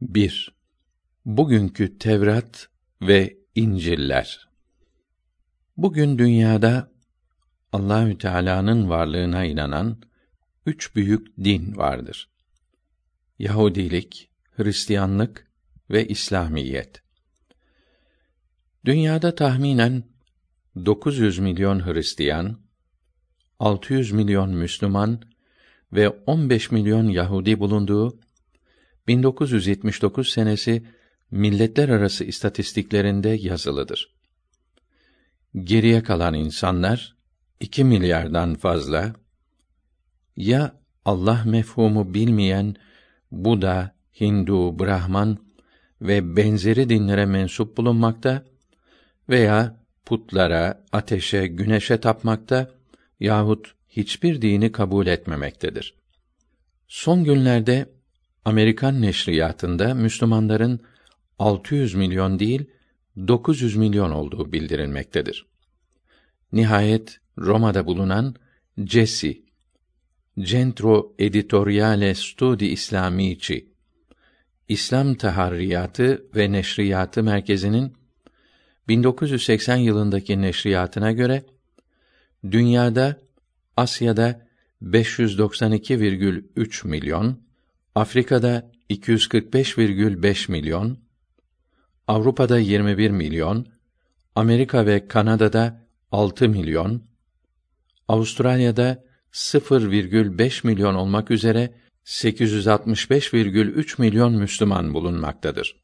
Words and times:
1. 0.00 0.54
Bugünkü 1.24 1.98
Tevrat 1.98 2.68
ve 3.02 3.38
İncil'ler. 3.54 4.48
Bugün 5.76 6.18
dünyada 6.18 6.92
Allahü 7.72 8.18
Teala'nın 8.18 8.88
varlığına 8.88 9.44
inanan 9.44 10.02
üç 10.66 10.96
büyük 10.96 11.36
din 11.36 11.76
vardır. 11.76 12.30
Yahudilik, 13.38 14.30
Hristiyanlık 14.56 15.50
ve 15.90 16.08
İslamiyet. 16.08 17.02
Dünyada 18.84 19.34
tahminen 19.34 20.04
900 20.76 21.38
milyon 21.38 21.86
Hristiyan, 21.86 22.60
600 23.58 24.12
milyon 24.12 24.50
Müslüman 24.50 25.22
ve 25.92 26.08
15 26.08 26.70
milyon 26.70 27.08
Yahudi 27.08 27.60
bulunduğu 27.60 28.20
1979 29.08 30.32
senesi 30.32 30.82
milletler 31.30 31.88
arası 31.88 32.24
istatistiklerinde 32.24 33.28
yazılıdır. 33.28 34.14
Geriye 35.54 36.02
kalan 36.02 36.34
insanlar 36.34 37.16
2 37.60 37.84
milyardan 37.84 38.54
fazla 38.54 39.12
ya 40.36 40.80
Allah 41.04 41.42
mefhumu 41.46 42.14
bilmeyen 42.14 42.76
Buda, 43.30 43.94
Hindu, 44.20 44.78
Brahman 44.78 45.38
ve 46.02 46.36
benzeri 46.36 46.88
dinlere 46.88 47.26
mensup 47.26 47.76
bulunmakta 47.76 48.44
veya 49.28 49.80
putlara, 50.06 50.84
ateşe, 50.92 51.46
güneşe 51.46 52.00
tapmakta 52.00 52.70
yahut 53.20 53.74
hiçbir 53.88 54.42
dini 54.42 54.72
kabul 54.72 55.06
etmemektedir. 55.06 55.94
Son 56.88 57.24
günlerde 57.24 57.99
Amerikan 58.44 59.02
neşriyatında 59.02 59.94
Müslümanların 59.94 60.80
600 61.38 61.94
milyon 61.94 62.38
değil 62.38 62.64
900 63.28 63.76
milyon 63.76 64.10
olduğu 64.10 64.52
bildirilmektedir. 64.52 65.46
Nihayet 66.52 67.20
Roma'da 67.38 67.86
bulunan 67.86 68.34
Cesi 68.84 69.42
Centro 70.40 71.14
Editoriale 71.18 72.14
Studi 72.14 72.66
Islamici 72.66 73.66
İslam 74.68 75.14
Taharriyatı 75.14 76.24
ve 76.36 76.52
Neşriyatı 76.52 77.22
Merkezi'nin 77.22 77.92
1980 78.88 79.76
yılındaki 79.76 80.42
neşriyatına 80.42 81.12
göre 81.12 81.42
dünyada 82.50 83.16
Asya'da 83.76 84.46
592,3 84.82 86.88
milyon, 86.88 87.49
Afrika'da 87.94 88.70
245,5 88.90 90.50
milyon, 90.50 90.98
Avrupa'da 92.06 92.58
21 92.58 93.10
milyon, 93.10 93.66
Amerika 94.34 94.86
ve 94.86 95.08
Kanada'da 95.08 95.86
6 96.12 96.48
milyon, 96.48 97.02
Avustralya'da 98.08 99.04
0,5 99.32 100.66
milyon 100.66 100.94
olmak 100.94 101.30
üzere 101.30 101.74
865,3 102.04 104.00
milyon 104.00 104.34
Müslüman 104.34 104.94
bulunmaktadır. 104.94 105.76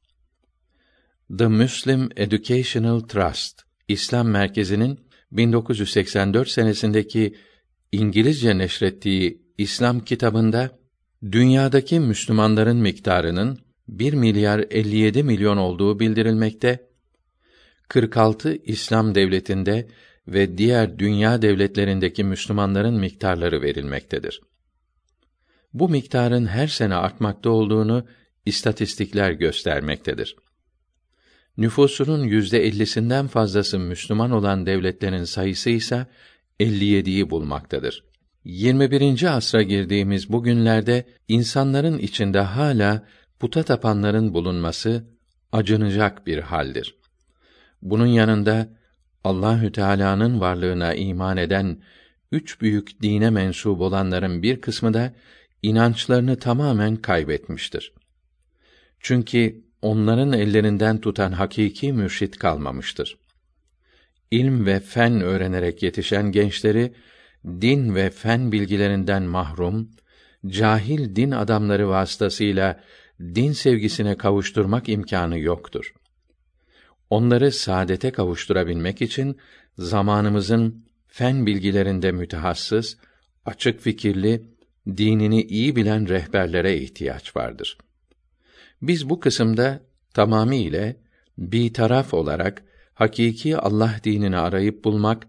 The 1.39 1.47
Muslim 1.47 2.09
Educational 2.17 3.01
Trust 3.01 3.63
İslam 3.89 4.29
Merkezi'nin 4.29 5.01
1984 5.33 6.49
senesindeki 6.49 7.35
İngilizce 7.93 8.59
neşrettiği 8.59 9.43
İslam 9.59 10.01
kitabında 10.01 10.79
dünyadaki 11.23 12.01
Müslümanların 12.01 12.77
miktarının 12.77 13.59
1 13.89 14.13
milyar 14.13 14.65
57 14.71 15.23
milyon 15.23 15.57
olduğu 15.57 16.01
bildirilmekte. 16.01 16.87
46 17.89 18.55
İslam 18.55 19.15
devletinde 19.15 19.89
ve 20.29 20.59
diğer 20.59 20.99
dünya 20.99 21.43
devletlerindeki 21.43 22.25
Müslümanların 22.25 22.95
miktarları 22.95 23.63
verilmektedir. 23.63 24.41
Bu 25.73 25.89
miktarın 25.89 26.47
her 26.47 26.67
sene 26.67 26.95
artmakta 26.95 27.51
olduğunu 27.51 28.07
istatistikler 28.47 29.31
göstermektedir. 29.31 30.37
Nüfusunun 31.57 32.25
yüzde 32.25 32.67
ellisinden 32.67 33.27
fazlası 33.27 33.79
Müslüman 33.79 34.31
olan 34.31 34.67
devletlerin 34.67 35.25
sayısı 35.25 35.71
ise 35.71 36.07
57'yi 36.61 37.31
bulmaktadır. 37.31 38.05
21. 38.47 39.37
asra 39.37 39.63
girdiğimiz 39.63 40.33
bu 40.33 40.43
günlerde 40.43 41.05
insanların 41.29 41.99
içinde 41.99 42.41
hala 42.41 43.07
puta 43.39 43.63
tapanların 43.63 44.35
bulunması 44.35 45.05
acınacak 45.53 46.27
bir 46.27 46.39
haldir. 46.39 46.97
Bunun 47.83 48.07
yanında 48.07 48.69
Allahü 49.25 49.73
Teala'nın 49.73 50.41
varlığına 50.41 50.95
iman 50.95 51.37
eden 51.37 51.83
üç 52.33 52.61
büyük 52.61 53.03
dine 53.03 53.31
mensup 53.31 53.81
olanların 53.81 54.43
bir 54.43 54.61
kısmı 54.61 54.95
da 54.95 55.13
inançlarını 55.63 56.39
tamamen 56.39 56.97
kaybetmiştir. 56.97 57.93
Çünkü 59.01 59.65
onların 59.83 60.33
ellerinden 60.33 61.01
tutan 61.01 61.33
hakiki 61.33 61.93
mürşit 61.93 62.39
kalmamıştır. 62.39 63.19
İlm 64.31 64.67
ve 64.67 64.81
fen 64.81 65.21
öğrenerek 65.21 65.83
yetişen 65.83 66.33
gençleri 66.33 66.93
din 67.47 67.95
ve 67.95 68.11
fen 68.11 68.53
bilgilerinden 68.53 69.23
mahrum, 69.23 69.91
cahil 70.47 71.17
din 71.17 71.31
adamları 71.31 71.89
vasıtasıyla 71.89 72.81
din 73.21 73.53
sevgisine 73.53 74.17
kavuşturmak 74.17 74.89
imkanı 74.89 75.39
yoktur. 75.39 75.95
Onları 77.11 77.53
saadete 77.53 78.11
kavuşturabilmek 78.11 79.03
için 79.03 79.37
zamanımızın 79.79 80.85
fen 81.07 81.47
bilgilerinde 81.47 82.13
mütehassıs, 82.13 82.97
açık 83.45 83.81
fikirli, 83.81 84.43
dinini 84.87 85.43
iyi 85.43 85.77
bilen 85.77 86.09
rehberlere 86.09 86.77
ihtiyaç 86.77 87.37
vardır. 87.37 87.79
Biz 88.83 89.11
bu 89.11 89.21
kısımda 89.21 89.81
tamamiyle 90.15 90.97
bir 91.39 91.75
taraf 91.75 92.15
olarak 92.15 92.65
hakiki 92.95 93.57
Allah 93.57 94.01
dinini 94.05 94.37
arayıp 94.37 94.85
bulmak 94.85 95.27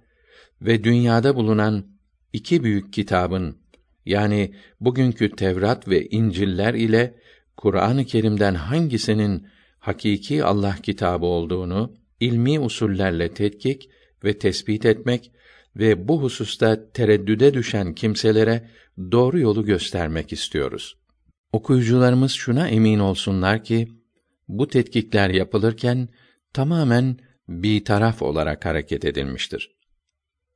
ve 0.61 0.83
dünyada 0.83 1.35
bulunan 1.35 1.96
iki 2.37 2.63
büyük 2.63 2.93
kitabın 2.93 3.57
yani 4.05 4.53
bugünkü 4.81 5.31
Tevrat 5.31 5.87
ve 5.87 6.07
İncil'ler 6.07 6.73
ile 6.73 7.15
Kur'an-ı 7.57 8.05
Kerim'den 8.05 8.55
hangisinin 8.55 9.47
hakiki 9.79 10.43
Allah 10.43 10.75
kitabı 10.83 11.25
olduğunu 11.25 11.93
ilmi 12.19 12.59
usullerle 12.59 13.33
tetkik 13.33 13.89
ve 14.23 14.37
tespit 14.37 14.85
etmek 14.85 15.31
ve 15.75 16.07
bu 16.07 16.21
hususta 16.21 16.91
tereddüde 16.91 17.53
düşen 17.53 17.95
kimselere 17.95 18.69
doğru 19.11 19.39
yolu 19.39 19.65
göstermek 19.65 20.33
istiyoruz. 20.33 20.97
Okuyucularımız 21.51 22.31
şuna 22.31 22.67
emin 22.67 22.99
olsunlar 22.99 23.63
ki 23.63 23.87
bu 24.47 24.67
tetkikler 24.67 25.29
yapılırken 25.29 26.09
tamamen 26.53 27.17
bir 27.49 27.85
taraf 27.85 28.21
olarak 28.21 28.65
hareket 28.65 29.05
edilmiştir. 29.05 29.77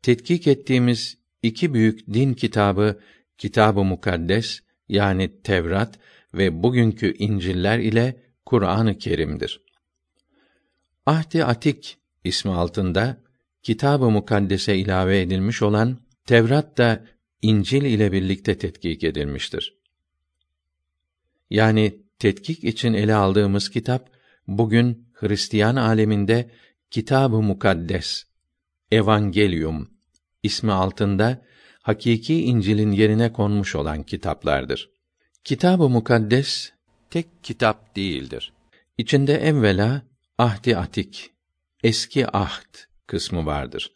Tetkik 0.01 0.47
ettiğimiz 0.47 1.20
iki 1.43 1.73
büyük 1.73 2.07
din 2.13 2.33
kitabı 2.33 2.99
Kitab-ı 3.37 3.83
Mukaddes 3.83 4.59
yani 4.89 5.41
Tevrat 5.41 5.99
ve 6.33 6.63
bugünkü 6.63 7.13
İncil'ler 7.17 7.79
ile 7.79 8.23
Kur'an-ı 8.45 8.97
Kerim'dir. 8.97 9.61
Ahdi 11.05 11.45
Atik 11.45 11.97
ismi 12.23 12.51
altında 12.51 13.17
Kitab-ı 13.63 14.09
Mukaddes'e 14.09 14.77
ilave 14.77 15.21
edilmiş 15.21 15.61
olan 15.61 15.97
Tevrat 16.25 16.77
da 16.77 17.05
İncil 17.41 17.81
ile 17.81 18.11
birlikte 18.11 18.57
tetkik 18.57 19.03
edilmiştir. 19.03 19.77
Yani 21.49 22.01
tetkik 22.19 22.63
için 22.63 22.93
ele 22.93 23.15
aldığımız 23.15 23.69
kitap 23.69 24.09
bugün 24.47 25.07
Hristiyan 25.13 25.75
aleminde 25.75 26.49
Kitab-ı 26.91 27.41
Mukaddes, 27.41 28.23
Evangelium 28.91 29.89
ismi 30.43 30.71
altında 30.71 31.41
hakiki 31.81 32.43
İncil'in 32.43 32.91
yerine 32.91 33.33
konmuş 33.33 33.75
olan 33.75 34.03
kitaplardır. 34.03 34.89
Kitab-ı 35.43 35.89
Mukaddes 35.89 36.71
tek 37.09 37.43
kitap 37.43 37.95
değildir. 37.95 38.53
İçinde 38.97 39.33
evvela 39.33 40.01
Ahdi 40.37 40.77
Atik, 40.77 41.31
eski 41.83 42.37
ahd 42.37 42.77
kısmı 43.07 43.45
vardır. 43.45 43.91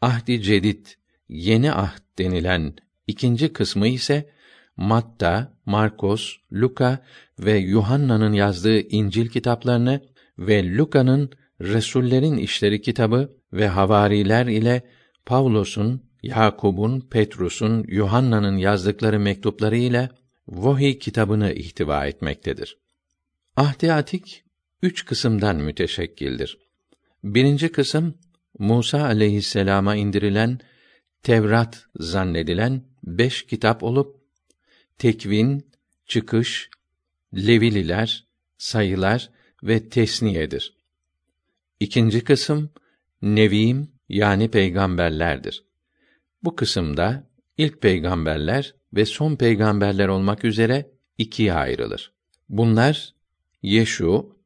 Ahdi 0.00 0.42
Cedid, 0.42 0.86
yeni 1.28 1.72
ahd 1.72 2.02
denilen 2.18 2.74
ikinci 3.06 3.52
kısmı 3.52 3.88
ise 3.88 4.30
Matta, 4.76 5.52
Markos, 5.66 6.36
Luka 6.52 7.04
ve 7.38 7.58
Yuhanna'nın 7.58 8.32
yazdığı 8.32 8.80
İncil 8.80 9.28
kitaplarını 9.28 10.00
ve 10.38 10.76
Luka'nın 10.76 11.30
Resullerin 11.60 12.36
İşleri 12.36 12.82
kitabı 12.82 13.36
ve 13.52 13.68
havariler 13.68 14.46
ile 14.46 14.82
Pavlos'un, 15.26 16.02
Yakub'un, 16.22 17.00
Petrus'un, 17.00 17.84
Yuhanna'nın 17.88 18.56
yazdıkları 18.56 19.20
mektupları 19.20 19.76
ile 19.76 20.10
Vahiy 20.48 20.98
kitabını 20.98 21.52
ihtiva 21.52 22.06
etmektedir. 22.06 22.78
Ahdi 23.56 23.92
Atik 23.92 24.44
üç 24.82 25.04
kısımdan 25.04 25.56
müteşekkildir. 25.56 26.58
Birinci 27.24 27.72
kısım 27.72 28.14
Musa 28.58 29.04
aleyhisselama 29.04 29.96
indirilen 29.96 30.58
Tevrat 31.22 31.86
zannedilen 31.96 32.82
beş 33.04 33.46
kitap 33.46 33.82
olup 33.82 34.16
Tekvin, 34.98 35.72
Çıkış, 36.06 36.70
Levililer, 37.34 38.26
Sayılar 38.58 39.30
ve 39.62 39.88
Tesniyedir. 39.88 40.76
İkinci 41.80 42.24
kısım 42.24 42.70
Nevim 43.22 43.91
yani 44.12 44.50
peygamberlerdir. 44.50 45.64
Bu 46.42 46.56
kısımda 46.56 47.26
ilk 47.56 47.82
peygamberler 47.82 48.74
ve 48.94 49.04
son 49.04 49.36
peygamberler 49.36 50.08
olmak 50.08 50.44
üzere 50.44 50.90
ikiye 51.18 51.52
ayrılır. 51.52 52.12
Bunlar 52.48 53.14
Yeşu, 53.62 54.36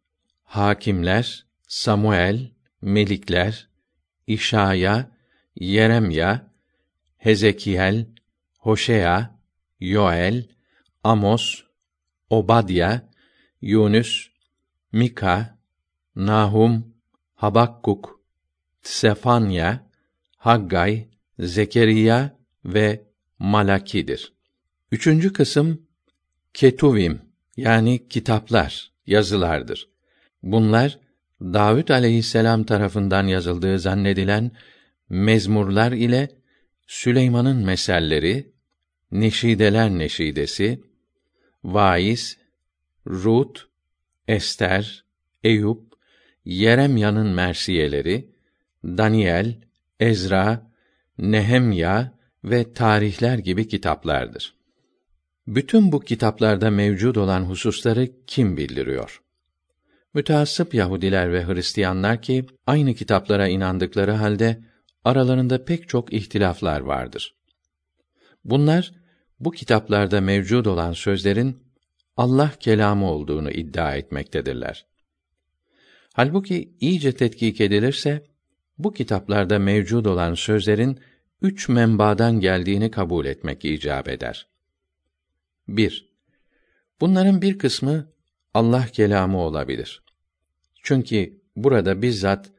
hakimler, 0.44 1.46
Samuel, 1.68 2.50
melikler, 2.82 3.68
İşaya, 4.26 5.10
Yeremya, 5.56 6.50
Hezekiel, 7.16 8.06
Hoşea, 8.58 9.40
Yoel, 9.80 10.48
Amos, 11.04 11.64
Obadya, 12.30 13.08
Yunus, 13.60 14.30
Mika, 14.92 15.58
Nahum, 16.16 16.94
Habakkuk, 17.34 18.15
Sefanya, 18.86 19.86
Haggay, 20.36 21.06
Zekeriya 21.38 22.38
ve 22.64 23.02
Malaki'dir. 23.38 24.32
Üçüncü 24.92 25.32
kısım 25.32 25.86
Ketuvim 26.54 27.20
yani 27.56 28.08
kitaplar, 28.08 28.92
yazılardır. 29.06 29.88
Bunlar 30.42 30.98
Davud 31.40 31.88
aleyhisselam 31.88 32.64
tarafından 32.64 33.26
yazıldığı 33.26 33.78
zannedilen 33.78 34.50
mezmurlar 35.08 35.92
ile 35.92 36.28
Süleyman'ın 36.86 37.64
meselleri, 37.64 38.52
Neşideler 39.10 39.90
Neşidesi, 39.90 40.80
Vaiz, 41.64 42.38
Rut, 43.06 43.68
Ester, 44.28 45.04
Eyüp, 45.44 45.80
Yeremya'nın 46.44 47.26
mersiyeleri, 47.26 48.35
Daniel, 48.86 49.54
Ezra, 50.00 50.70
Nehemya 51.18 52.12
ve 52.44 52.72
tarihler 52.72 53.38
gibi 53.38 53.68
kitaplardır. 53.68 54.54
Bütün 55.46 55.92
bu 55.92 56.00
kitaplarda 56.00 56.70
mevcud 56.70 57.16
olan 57.16 57.44
hususları 57.44 58.08
kim 58.26 58.56
bildiriyor? 58.56 59.22
Müteassıp 60.14 60.74
Yahudiler 60.74 61.32
ve 61.32 61.46
Hristiyanlar 61.46 62.22
ki 62.22 62.46
aynı 62.66 62.94
kitaplara 62.94 63.48
inandıkları 63.48 64.12
halde 64.12 64.60
aralarında 65.04 65.64
pek 65.64 65.88
çok 65.88 66.12
ihtilaflar 66.12 66.80
vardır. 66.80 67.34
Bunlar 68.44 68.92
bu 69.40 69.50
kitaplarda 69.50 70.20
mevcud 70.20 70.66
olan 70.66 70.92
sözlerin 70.92 71.58
Allah 72.16 72.52
kelamı 72.60 73.10
olduğunu 73.10 73.50
iddia 73.50 73.96
etmektedirler. 73.96 74.86
Halbuki 76.12 76.72
iyice 76.80 77.12
tetkik 77.12 77.60
edilirse 77.60 78.26
bu 78.78 78.92
kitaplarda 78.92 79.58
mevcud 79.58 80.04
olan 80.04 80.34
sözlerin 80.34 81.00
üç 81.42 81.68
menbadan 81.68 82.40
geldiğini 82.40 82.90
kabul 82.90 83.26
etmek 83.26 83.64
icap 83.64 84.08
eder. 84.08 84.48
1. 85.68 86.12
Bunların 87.00 87.42
bir 87.42 87.58
kısmı 87.58 88.12
Allah 88.54 88.86
kelamı 88.86 89.38
olabilir. 89.38 90.02
Çünkü 90.82 91.40
burada 91.56 92.02
bizzat 92.02 92.50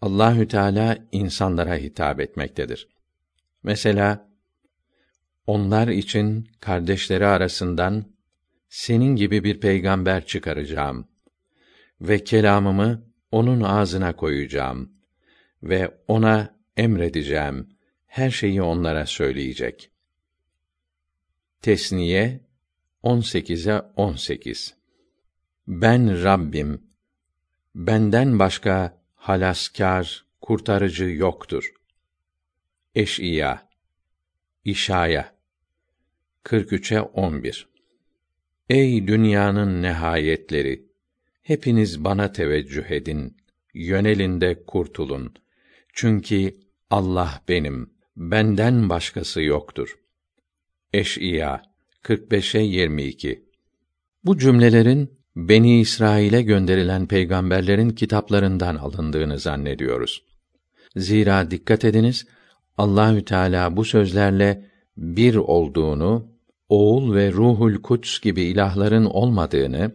Allahü 0.00 0.48
Teala 0.48 0.98
insanlara 1.12 1.76
hitap 1.76 2.20
etmektedir. 2.20 2.88
Mesela 3.62 4.28
onlar 5.46 5.88
için 5.88 6.48
kardeşleri 6.60 7.26
arasından 7.26 8.04
senin 8.68 9.16
gibi 9.16 9.44
bir 9.44 9.60
peygamber 9.60 10.26
çıkaracağım 10.26 11.08
ve 12.00 12.24
kelamımı 12.24 13.02
onun 13.32 13.60
ağzına 13.60 14.16
koyacağım 14.16 14.97
ve 15.62 15.98
ona 16.08 16.58
emredeceğim. 16.76 17.68
Her 18.06 18.30
şeyi 18.30 18.62
onlara 18.62 19.06
söyleyecek. 19.06 19.90
Tesniye 21.62 22.40
18'e 23.04 23.82
18 23.96 24.74
Ben 25.66 26.24
Rabbim 26.24 26.82
benden 27.74 28.38
başka 28.38 29.02
halaskar, 29.14 30.24
kurtarıcı 30.40 31.04
yoktur. 31.04 31.72
Eş'iya 32.94 33.68
İşaya 34.64 35.34
43'e 36.44 37.00
11 37.00 37.68
Ey 38.68 39.06
dünyanın 39.06 39.82
nihayetleri 39.82 40.86
hepiniz 41.42 42.04
bana 42.04 42.32
teveccüh 42.32 42.90
edin 42.90 43.36
yönelin 43.74 44.64
kurtulun 44.66 45.34
çünkü 45.98 46.56
Allah 46.90 47.42
benim 47.48 47.90
benden 48.16 48.88
başkası 48.88 49.42
yoktur 49.42 49.98
Eş'iya 50.92 51.62
45'e 52.04 52.62
22 52.62 53.44
Bu 54.24 54.38
cümlelerin 54.38 55.18
Beni 55.36 55.80
İsrail'e 55.80 56.42
gönderilen 56.42 57.06
peygamberlerin 57.06 57.90
kitaplarından 57.90 58.76
alındığını 58.76 59.38
zannediyoruz. 59.38 60.24
Zira 60.96 61.50
dikkat 61.50 61.84
ediniz, 61.84 62.26
Allahü 62.76 63.24
Teala 63.24 63.76
bu 63.76 63.84
sözlerle 63.84 64.70
bir 64.96 65.34
olduğunu, 65.34 66.32
oğul 66.68 67.14
ve 67.14 67.32
ruhul 67.32 67.82
kuts 67.82 68.20
gibi 68.20 68.42
ilahların 68.42 69.04
olmadığını, 69.04 69.92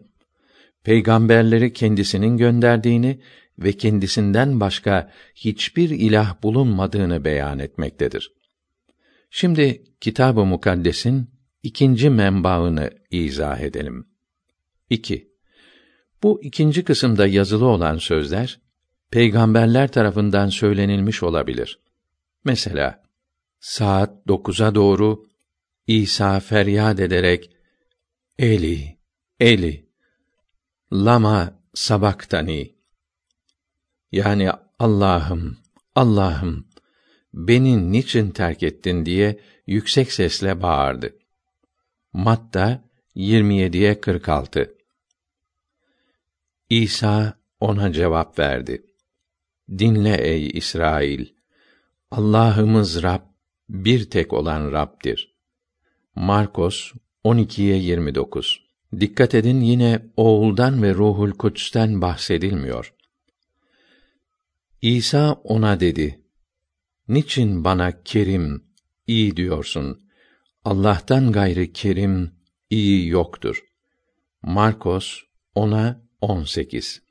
peygamberleri 0.84 1.74
kendisinin 1.74 2.38
gönderdiğini 2.38 3.20
ve 3.60 3.74
kendisinden 3.74 4.60
başka 4.60 5.12
hiçbir 5.36 5.90
ilah 5.90 6.44
bulunmadığını 6.44 7.26
beyan 7.26 7.60
etmektedir. 7.60 8.34
Şimdi 9.30 9.84
Kitab-ı 10.02 10.46
Mukaddes'in 10.46 11.30
ikinci 11.64 12.10
menbaını 12.10 12.90
izah 13.12 13.60
edelim. 13.60 14.08
2. 14.90 15.34
Bu 16.24 16.44
ikinci 16.44 16.84
kısımda 16.84 17.28
yazılı 17.28 17.66
olan 17.66 17.98
sözler 17.98 18.60
peygamberler 19.12 19.92
tarafından 19.92 20.50
söylenilmiş 20.50 21.24
olabilir. 21.24 21.80
Mesela 22.44 23.04
saat 23.60 24.28
dokuza 24.28 24.76
doğru 24.76 25.28
İsa 25.88 26.40
feryat 26.40 27.00
ederek 27.00 27.50
Eli, 28.40 28.98
Eli, 29.40 29.90
lama 30.94 31.60
sabaktani 31.74 32.73
yani 34.14 34.50
Allah'ım, 34.80 35.58
Allah'ım 35.96 36.68
beni 37.34 37.92
niçin 37.92 38.30
terk 38.30 38.64
ettin 38.64 39.06
diye 39.06 39.40
yüksek 39.68 40.12
sesle 40.12 40.62
bağırdı. 40.62 41.16
Matta 42.14 42.84
27'ye 43.16 44.02
46 44.02 44.76
İsa 46.70 47.34
ona 47.60 47.94
cevap 47.94 48.40
verdi. 48.40 48.86
Dinle 49.70 50.18
ey 50.18 50.48
İsrail. 50.48 51.28
Allah'ımız 52.12 53.04
Rab 53.04 53.22
bir 53.70 54.10
tek 54.10 54.34
olan 54.34 54.72
Rab'dir. 54.72 55.36
Markos 56.16 56.92
12'ye 57.26 57.78
29. 57.78 58.64
Dikkat 59.00 59.36
edin 59.36 59.62
yine 59.62 60.06
oğuldan 60.18 60.84
ve 60.84 60.94
ruhul 60.94 61.32
kuts'ten 61.32 62.02
bahsedilmiyor. 62.02 62.93
İsa 64.84 65.34
ona 65.34 65.80
dedi: 65.80 66.22
Niçin 67.08 67.64
bana 67.64 68.04
kerim, 68.04 68.64
iyi 69.08 69.38
diyorsun? 69.38 70.10
Allah'tan 70.66 71.32
gayrı 71.32 71.72
kerim, 71.74 72.32
iyi 72.70 73.08
yoktur. 73.08 73.64
Markos 74.42 75.22
ona 75.56 76.02
18 76.22 77.02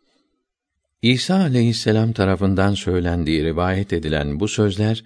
İsa 1.02 1.34
aleyhisselam 1.34 2.12
tarafından 2.12 2.74
söylendiği 2.74 3.44
rivayet 3.44 3.92
edilen 3.92 4.40
bu 4.40 4.48
sözler 4.48 5.04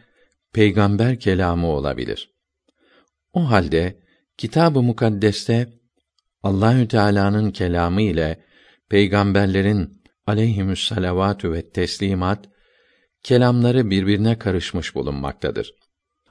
peygamber 0.52 1.20
kelamı 1.20 1.66
olabilir. 1.66 2.34
O 3.32 3.50
halde 3.50 4.00
Kitab-ı 4.38 4.82
Mukaddes'te 4.82 5.68
Allahü 6.42 6.88
Teala'nın 6.88 7.50
kelamı 7.50 8.02
ile 8.02 8.44
peygamberlerin 8.88 10.02
aleyhimüs 10.26 10.88
salavatü 10.88 11.52
ve 11.52 11.70
teslimat 11.70 12.55
kelamları 13.26 13.90
birbirine 13.90 14.38
karışmış 14.38 14.94
bulunmaktadır. 14.94 15.74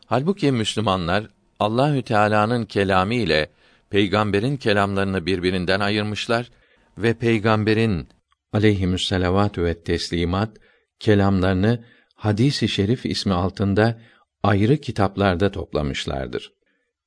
Halbuki 0.06 0.52
Müslümanlar 0.52 1.28
Allahü 1.60 2.02
Teala'nın 2.02 2.66
kelamı 2.66 3.14
ile 3.14 3.50
peygamberin 3.90 4.58
kelamlarını 4.58 5.25
birbirinden 5.25 5.80
ayırmışlar 5.80 6.52
ve 6.98 7.14
peygamberin 7.14 8.08
aleyhimüsselavatü 8.54 9.64
ve 9.64 9.84
teslimat 9.84 10.58
kelamlarını 11.00 11.84
Hadis-i 12.16 12.68
Şerif 12.68 13.06
ismi 13.06 13.34
altında 13.34 14.02
ayrı 14.44 14.78
kitaplarda 14.78 15.52
toplamışlardır. 15.52 16.54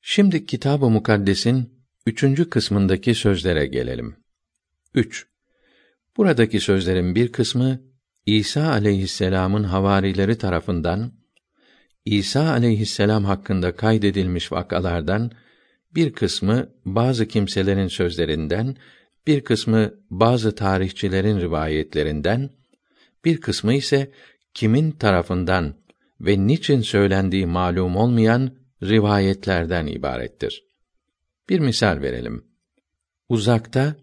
Şimdi 0.02 0.46
Kitab-ı 0.46 0.90
Mukaddes'in 0.90 1.84
üçüncü 2.06 2.50
kısmındaki 2.50 3.14
sözlere 3.14 3.66
gelelim. 3.66 4.16
3. 4.94 5.26
Buradaki 6.16 6.60
sözlerin 6.60 7.14
bir 7.14 7.32
kısmı 7.32 7.87
İsa 8.28 8.68
aleyhisselam'ın 8.70 9.64
havarileri 9.64 10.38
tarafından 10.38 11.12
İsa 12.04 12.50
aleyhisselam 12.50 13.24
hakkında 13.24 13.76
kaydedilmiş 13.76 14.52
vakalardan 14.52 15.30
bir 15.94 16.12
kısmı 16.12 16.68
bazı 16.84 17.28
kimselerin 17.28 17.88
sözlerinden, 17.88 18.76
bir 19.26 19.44
kısmı 19.44 19.94
bazı 20.10 20.54
tarihçilerin 20.54 21.40
rivayetlerinden, 21.40 22.50
bir 23.24 23.40
kısmı 23.40 23.74
ise 23.74 24.12
kimin 24.54 24.90
tarafından 24.90 25.74
ve 26.20 26.46
niçin 26.46 26.80
söylendiği 26.80 27.46
malum 27.46 27.96
olmayan 27.96 28.56
rivayetlerden 28.82 29.86
ibarettir. 29.86 30.64
Bir 31.48 31.60
misal 31.60 32.02
verelim. 32.02 32.44
Uzakta 33.28 33.96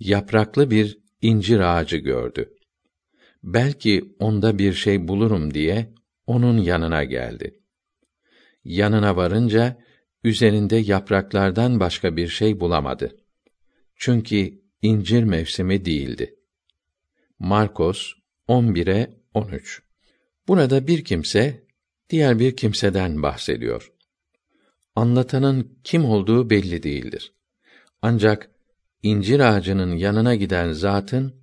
yapraklı 0.00 0.70
bir 0.70 0.98
incir 1.22 1.60
ağacı 1.60 1.96
gördü. 1.96 2.57
Belki 3.42 4.16
onda 4.18 4.58
bir 4.58 4.72
şey 4.72 5.08
bulurum 5.08 5.54
diye 5.54 5.94
onun 6.26 6.58
yanına 6.58 7.04
geldi. 7.04 7.60
Yanına 8.64 9.16
varınca 9.16 9.78
üzerinde 10.24 10.76
yapraklardan 10.76 11.80
başka 11.80 12.16
bir 12.16 12.28
şey 12.28 12.60
bulamadı. 12.60 13.16
Çünkü 13.96 14.62
incir 14.82 15.24
mevsimi 15.24 15.84
değildi. 15.84 16.34
Markos 17.38 18.12
11'e 18.48 19.10
13. 19.34 19.82
Burada 20.48 20.86
bir 20.86 21.04
kimse 21.04 21.64
diğer 22.10 22.38
bir 22.38 22.56
kimseden 22.56 23.22
bahsediyor. 23.22 23.92
Anlatanın 24.94 25.78
kim 25.84 26.04
olduğu 26.04 26.50
belli 26.50 26.82
değildir. 26.82 27.32
Ancak 28.02 28.50
incir 29.02 29.40
ağacının 29.40 29.96
yanına 29.96 30.34
giden 30.34 30.72
zatın 30.72 31.37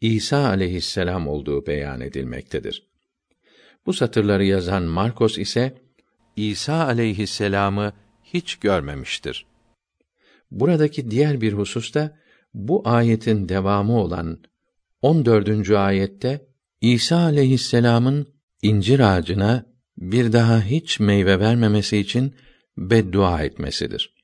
İsa 0.00 0.48
aleyhisselam 0.48 1.28
olduğu 1.28 1.66
beyan 1.66 2.00
edilmektedir. 2.00 2.90
Bu 3.86 3.92
satırları 3.92 4.44
yazan 4.44 4.82
Markos 4.82 5.38
ise 5.38 5.78
İsa 6.36 6.86
aleyhisselamı 6.86 7.92
hiç 8.24 8.56
görmemiştir. 8.56 9.46
Buradaki 10.50 11.10
diğer 11.10 11.40
bir 11.40 11.52
husus 11.52 11.94
da 11.94 12.18
bu 12.54 12.82
ayetin 12.88 13.48
devamı 13.48 14.00
olan 14.00 14.38
14. 15.02 15.70
ayette 15.70 16.46
İsa 16.80 17.16
aleyhisselamın 17.16 18.28
incir 18.62 19.00
ağacına 19.00 19.66
bir 19.98 20.32
daha 20.32 20.62
hiç 20.62 21.00
meyve 21.00 21.40
vermemesi 21.40 21.98
için 21.98 22.34
beddua 22.76 23.42
etmesidir. 23.42 24.14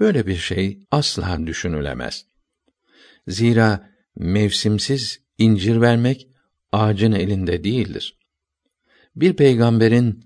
Böyle 0.00 0.26
bir 0.26 0.36
şey 0.36 0.78
asla 0.90 1.46
düşünülemez. 1.46 2.26
Zira 3.28 3.89
mevsimsiz 4.16 5.20
incir 5.38 5.80
vermek 5.80 6.28
ağacın 6.72 7.12
elinde 7.12 7.64
değildir. 7.64 8.18
Bir 9.16 9.32
peygamberin 9.32 10.24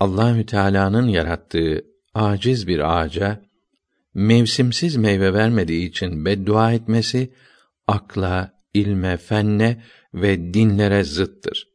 Allahü 0.00 0.46
Teala'nın 0.46 1.08
yarattığı 1.08 1.84
aciz 2.14 2.66
bir 2.66 2.98
ağaca 2.98 3.42
mevsimsiz 4.14 4.96
meyve 4.96 5.34
vermediği 5.34 5.88
için 5.88 6.24
beddua 6.24 6.72
etmesi 6.72 7.32
akla, 7.86 8.62
ilme, 8.74 9.16
fenne 9.16 9.82
ve 10.14 10.54
dinlere 10.54 11.04
zıttır. 11.04 11.68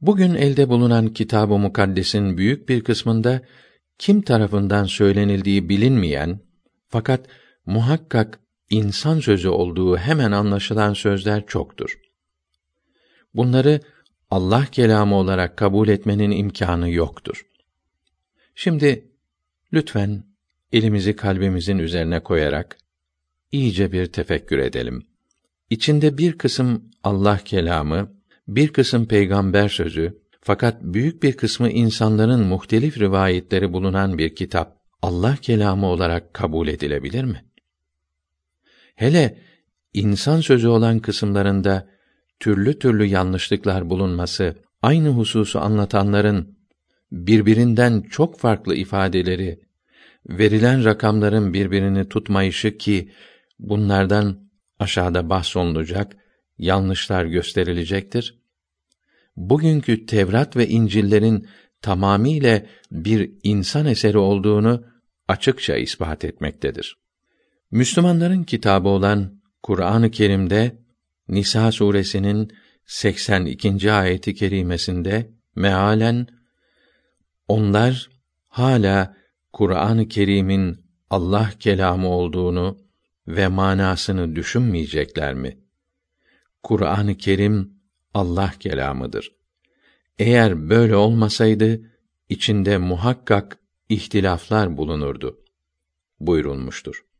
Bugün 0.00 0.34
elde 0.34 0.68
bulunan 0.68 1.08
Kitab-ı 1.08 1.58
Mukaddes'in 1.58 2.38
büyük 2.38 2.68
bir 2.68 2.84
kısmında 2.84 3.42
kim 3.98 4.22
tarafından 4.22 4.84
söylenildiği 4.84 5.68
bilinmeyen 5.68 6.40
fakat 6.88 7.26
muhakkak 7.66 8.41
insan 8.72 9.20
sözü 9.20 9.48
olduğu 9.48 9.96
hemen 9.96 10.32
anlaşılan 10.32 10.94
sözler 10.94 11.46
çoktur. 11.46 11.98
Bunları 13.34 13.80
Allah 14.30 14.66
kelamı 14.72 15.14
olarak 15.14 15.56
kabul 15.56 15.88
etmenin 15.88 16.30
imkanı 16.30 16.90
yoktur. 16.90 17.46
Şimdi 18.54 19.08
lütfen 19.72 20.24
elimizi 20.72 21.16
kalbimizin 21.16 21.78
üzerine 21.78 22.20
koyarak 22.20 22.78
iyice 23.52 23.92
bir 23.92 24.06
tefekkür 24.06 24.58
edelim. 24.58 25.06
İçinde 25.70 26.18
bir 26.18 26.38
kısım 26.38 26.90
Allah 27.04 27.38
kelamı, 27.38 28.12
bir 28.48 28.68
kısım 28.68 29.06
peygamber 29.06 29.68
sözü, 29.68 30.18
fakat 30.40 30.82
büyük 30.82 31.22
bir 31.22 31.32
kısmı 31.32 31.70
insanların 31.70 32.46
muhtelif 32.46 32.98
rivayetleri 32.98 33.72
bulunan 33.72 34.18
bir 34.18 34.34
kitap 34.34 34.82
Allah 35.02 35.36
kelamı 35.36 35.86
olarak 35.86 36.34
kabul 36.34 36.68
edilebilir 36.68 37.24
mi? 37.24 37.51
Hele 38.94 39.38
insan 39.94 40.40
sözü 40.40 40.68
olan 40.68 40.98
kısımlarında 40.98 41.88
türlü 42.40 42.78
türlü 42.78 43.04
yanlışlıklar 43.04 43.90
bulunması, 43.90 44.56
aynı 44.82 45.08
hususu 45.08 45.60
anlatanların 45.60 46.58
birbirinden 47.12 48.00
çok 48.00 48.38
farklı 48.38 48.74
ifadeleri, 48.74 49.60
verilen 50.28 50.84
rakamların 50.84 51.54
birbirini 51.54 52.08
tutmayışı 52.08 52.78
ki 52.78 53.10
bunlardan 53.58 54.50
aşağıda 54.78 55.30
bahsolunacak 55.30 56.16
yanlışlar 56.58 57.24
gösterilecektir. 57.24 58.42
Bugünkü 59.36 60.06
Tevrat 60.06 60.56
ve 60.56 60.68
İncil'lerin 60.68 61.48
tamamiyle 61.82 62.66
bir 62.90 63.32
insan 63.42 63.86
eseri 63.86 64.18
olduğunu 64.18 64.84
açıkça 65.28 65.76
ispat 65.76 66.24
etmektedir. 66.24 67.01
Müslümanların 67.72 68.42
kitabı 68.42 68.88
olan 68.88 69.42
Kur'an-ı 69.62 70.10
Kerim'de 70.10 70.78
Nisa 71.28 71.72
suresinin 71.72 72.52
82. 72.86 73.92
ayeti 73.92 74.34
kerimesinde 74.34 75.30
mealen 75.56 76.26
onlar 77.48 78.10
hala 78.48 79.16
Kur'an-ı 79.52 80.08
Kerim'in 80.08 80.84
Allah 81.10 81.50
kelamı 81.60 82.08
olduğunu 82.08 82.78
ve 83.28 83.48
manasını 83.48 84.36
düşünmeyecekler 84.36 85.34
mi? 85.34 85.58
Kur'an-ı 86.62 87.16
Kerim 87.16 87.74
Allah 88.14 88.52
kelamıdır. 88.60 89.32
Eğer 90.18 90.68
böyle 90.68 90.96
olmasaydı 90.96 91.80
içinde 92.28 92.78
muhakkak 92.78 93.58
ihtilaflar 93.88 94.76
bulunurdu 94.76 95.44
buyurulmuştur. 96.20 97.11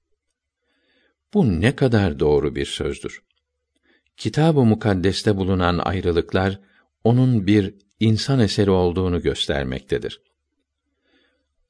Bu 1.34 1.60
ne 1.60 1.76
kadar 1.76 2.20
doğru 2.20 2.54
bir 2.54 2.66
sözdür. 2.66 3.22
Kitab-ı 4.16 4.64
Mukaddes'te 4.64 5.36
bulunan 5.36 5.78
ayrılıklar 5.78 6.60
onun 7.04 7.46
bir 7.46 7.74
insan 8.00 8.40
eseri 8.40 8.70
olduğunu 8.70 9.22
göstermektedir. 9.22 10.20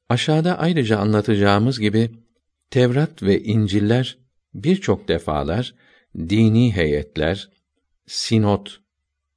Aşağıda 0.08 0.58
ayrıca 0.58 0.98
anlatacağımız 0.98 1.80
gibi 1.80 2.10
Tevrat 2.70 3.22
ve 3.22 3.42
İncil'ler 3.42 4.18
birçok 4.54 5.08
defalar 5.08 5.74
dini 6.16 6.76
heyetler, 6.76 7.50
sinot, 8.06 8.80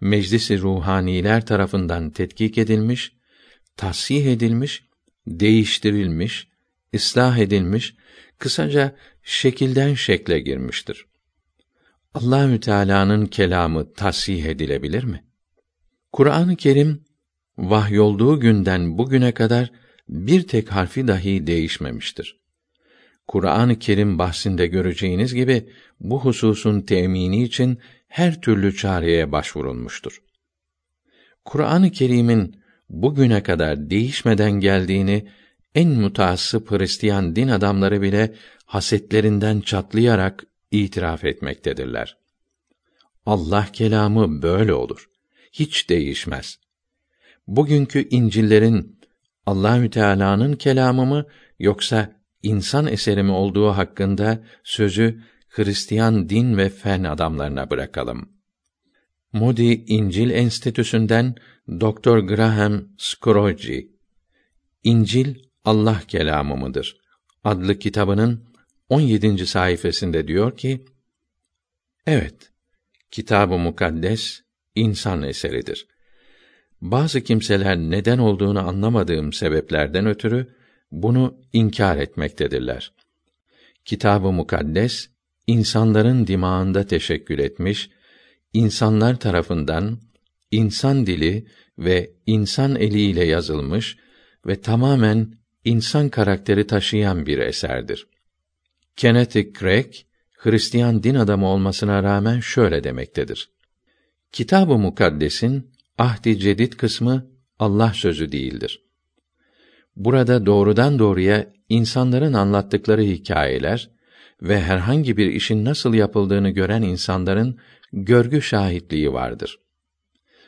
meclisi 0.01 0.60
ruhaniler 0.60 1.46
tarafından 1.46 2.10
tetkik 2.10 2.58
edilmiş, 2.58 3.13
tasih 3.77 4.25
edilmiş, 4.25 4.84
değiştirilmiş, 5.27 6.48
ıslah 6.96 7.38
edilmiş, 7.38 7.96
kısaca 8.39 8.96
şekilden 9.24 9.94
şekle 9.94 10.39
girmiştir. 10.39 11.06
Allahü 12.13 12.60
Teala'nın 12.60 13.25
kelamı 13.25 13.94
tasih 13.94 14.46
edilebilir 14.46 15.04
mi? 15.04 15.24
Kur'an-ı 16.12 16.56
Kerim 16.56 17.06
vahyolduğu 17.58 18.39
günden 18.39 18.98
bugüne 18.98 19.32
kadar 19.32 19.72
bir 20.10 20.48
tek 20.48 20.72
harfi 20.72 21.08
dahi 21.08 21.48
değişmemiştir. 21.48 22.39
Kur'an-ı 23.27 23.80
Kerim 23.80 24.20
bahsinde 24.20 24.68
göreceğiniz 24.68 25.34
gibi 25.34 25.70
bu 26.00 26.20
hususun 26.20 26.82
temini 26.82 27.44
için 27.44 27.80
her 28.08 28.42
türlü 28.42 28.75
çareye 28.75 29.32
başvurulmuştur. 29.32 30.22
Kur'an-ı 31.46 31.92
Kerim'in 31.92 32.56
bugüne 32.89 33.44
kadar 33.44 33.89
değişmeden 33.89 34.51
geldiğini 34.51 35.27
en 35.75 35.89
mutaassıp 35.89 36.72
Hristiyan 36.72 37.36
din 37.36 37.48
adamları 37.48 38.01
bile 38.01 38.36
hasetlerinden 38.65 39.62
çatlayarak 39.62 40.44
itiraf 40.72 41.25
etmektedirler. 41.25 42.17
Allah 43.25 43.67
kelamı 43.74 44.41
böyle 44.41 44.74
olur. 44.74 45.10
Hiç 45.51 45.89
değişmez. 45.89 46.60
Bugünkü 47.48 48.08
İncil'lerin 48.10 49.00
Allahü 49.46 49.89
Teala'nın 49.89 50.53
kelamı 50.53 51.05
mı 51.05 51.25
yoksa 51.60 52.12
insan 52.44 52.88
eseri 52.88 53.24
mi 53.24 53.32
olduğu 53.32 53.70
hakkında 53.70 54.44
sözü 54.63 55.24
Hristiyan 55.50 56.29
din 56.29 56.58
ve 56.58 56.70
fen 56.70 57.03
adamlarına 57.03 57.70
bırakalım. 57.70 58.29
Moody 59.34 59.74
İncil 59.88 60.29
Enstitüsü'nden 60.29 61.36
Dr. 61.70 62.17
Graham 62.20 62.84
Scroggie 62.98 63.88
İncil 64.84 65.45
Allah 65.66 66.02
kelamı 66.08 66.58
mıdır? 66.58 66.98
adlı 67.46 67.80
kitabının 67.80 68.44
17. 68.90 69.48
sayfasında 69.48 70.28
diyor 70.28 70.58
ki: 70.58 70.86
Evet, 72.08 72.52
Kitab-ı 73.12 73.58
Mukaddes 73.58 74.42
insan 74.76 75.24
eseridir. 75.24 75.88
Bazı 76.82 77.22
kimseler 77.22 77.78
neden 77.78 78.18
olduğunu 78.18 78.68
anlamadığım 78.68 79.34
sebeplerden 79.34 80.06
ötürü 80.06 80.56
bunu 80.92 81.38
inkar 81.54 81.98
etmektedirler. 81.98 82.94
Kitab-ı 83.86 84.32
Mukaddes 84.32 85.10
insanların 85.48 86.28
dimağında 86.28 86.86
teşekkül 86.86 87.40
etmiş, 87.40 87.90
insanlar 88.54 89.20
tarafından 89.20 90.00
insan 90.52 91.06
dili 91.06 91.48
ve 91.78 92.12
insan 92.26 92.76
eliyle 92.76 93.24
yazılmış 93.24 93.98
ve 94.46 94.62
tamamen 94.62 95.45
insan 95.66 96.10
karakteri 96.10 96.68
taşıyan 96.68 97.26
bir 97.26 97.40
eserdir. 97.40 98.08
Kenneth 98.96 99.60
Craig, 99.60 99.94
Hristiyan 100.38 101.04
din 101.04 101.16
adamı 101.16 101.48
olmasına 101.48 102.04
rağmen 102.04 102.40
şöyle 102.40 102.84
demektedir. 102.84 103.50
Kitab-ı 104.32 104.78
Mukaddes'in 104.78 105.72
ahdi 105.98 106.40
cedid 106.40 106.74
kısmı 106.74 107.28
Allah 107.60 107.94
sözü 107.94 108.32
değildir. 108.32 108.82
Burada 109.96 110.46
doğrudan 110.46 111.00
doğruya 111.00 111.54
insanların 111.70 112.34
anlattıkları 112.34 113.02
hikayeler 113.02 113.90
ve 114.42 114.62
herhangi 114.62 115.18
bir 115.18 115.28
işin 115.28 115.66
nasıl 115.66 115.94
yapıldığını 115.94 116.50
gören 116.50 116.82
insanların 116.82 117.60
görgü 117.94 118.42
şahitliği 118.42 119.14
vardır. 119.14 119.60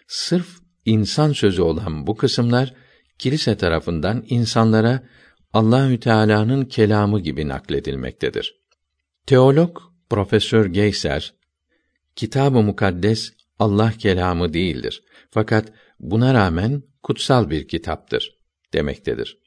Sırf 0.08 0.48
insan 0.86 1.34
sözü 1.34 1.62
olan 1.62 2.08
bu 2.08 2.18
kısımlar 2.18 2.74
kilise 3.20 3.58
tarafından 3.58 4.26
insanlara 4.30 5.04
Allahü 5.54 6.00
Teala'nın 6.00 6.66
kelamı 6.66 7.20
gibi 7.20 7.48
nakledilmektedir. 7.48 8.62
Teolog 9.26 9.82
Profesör 10.10 10.66
Geyser 10.66 11.34
Kitab-ı 12.16 12.62
Mukaddes 12.62 13.34
Allah 13.60 13.92
kelamı 13.92 14.54
değildir. 14.54 15.04
Fakat 15.32 15.74
buna 16.00 16.34
rağmen 16.34 16.84
kutsal 17.04 17.50
bir 17.50 17.68
kitaptır 17.68 18.40
demektedir. 18.74 19.38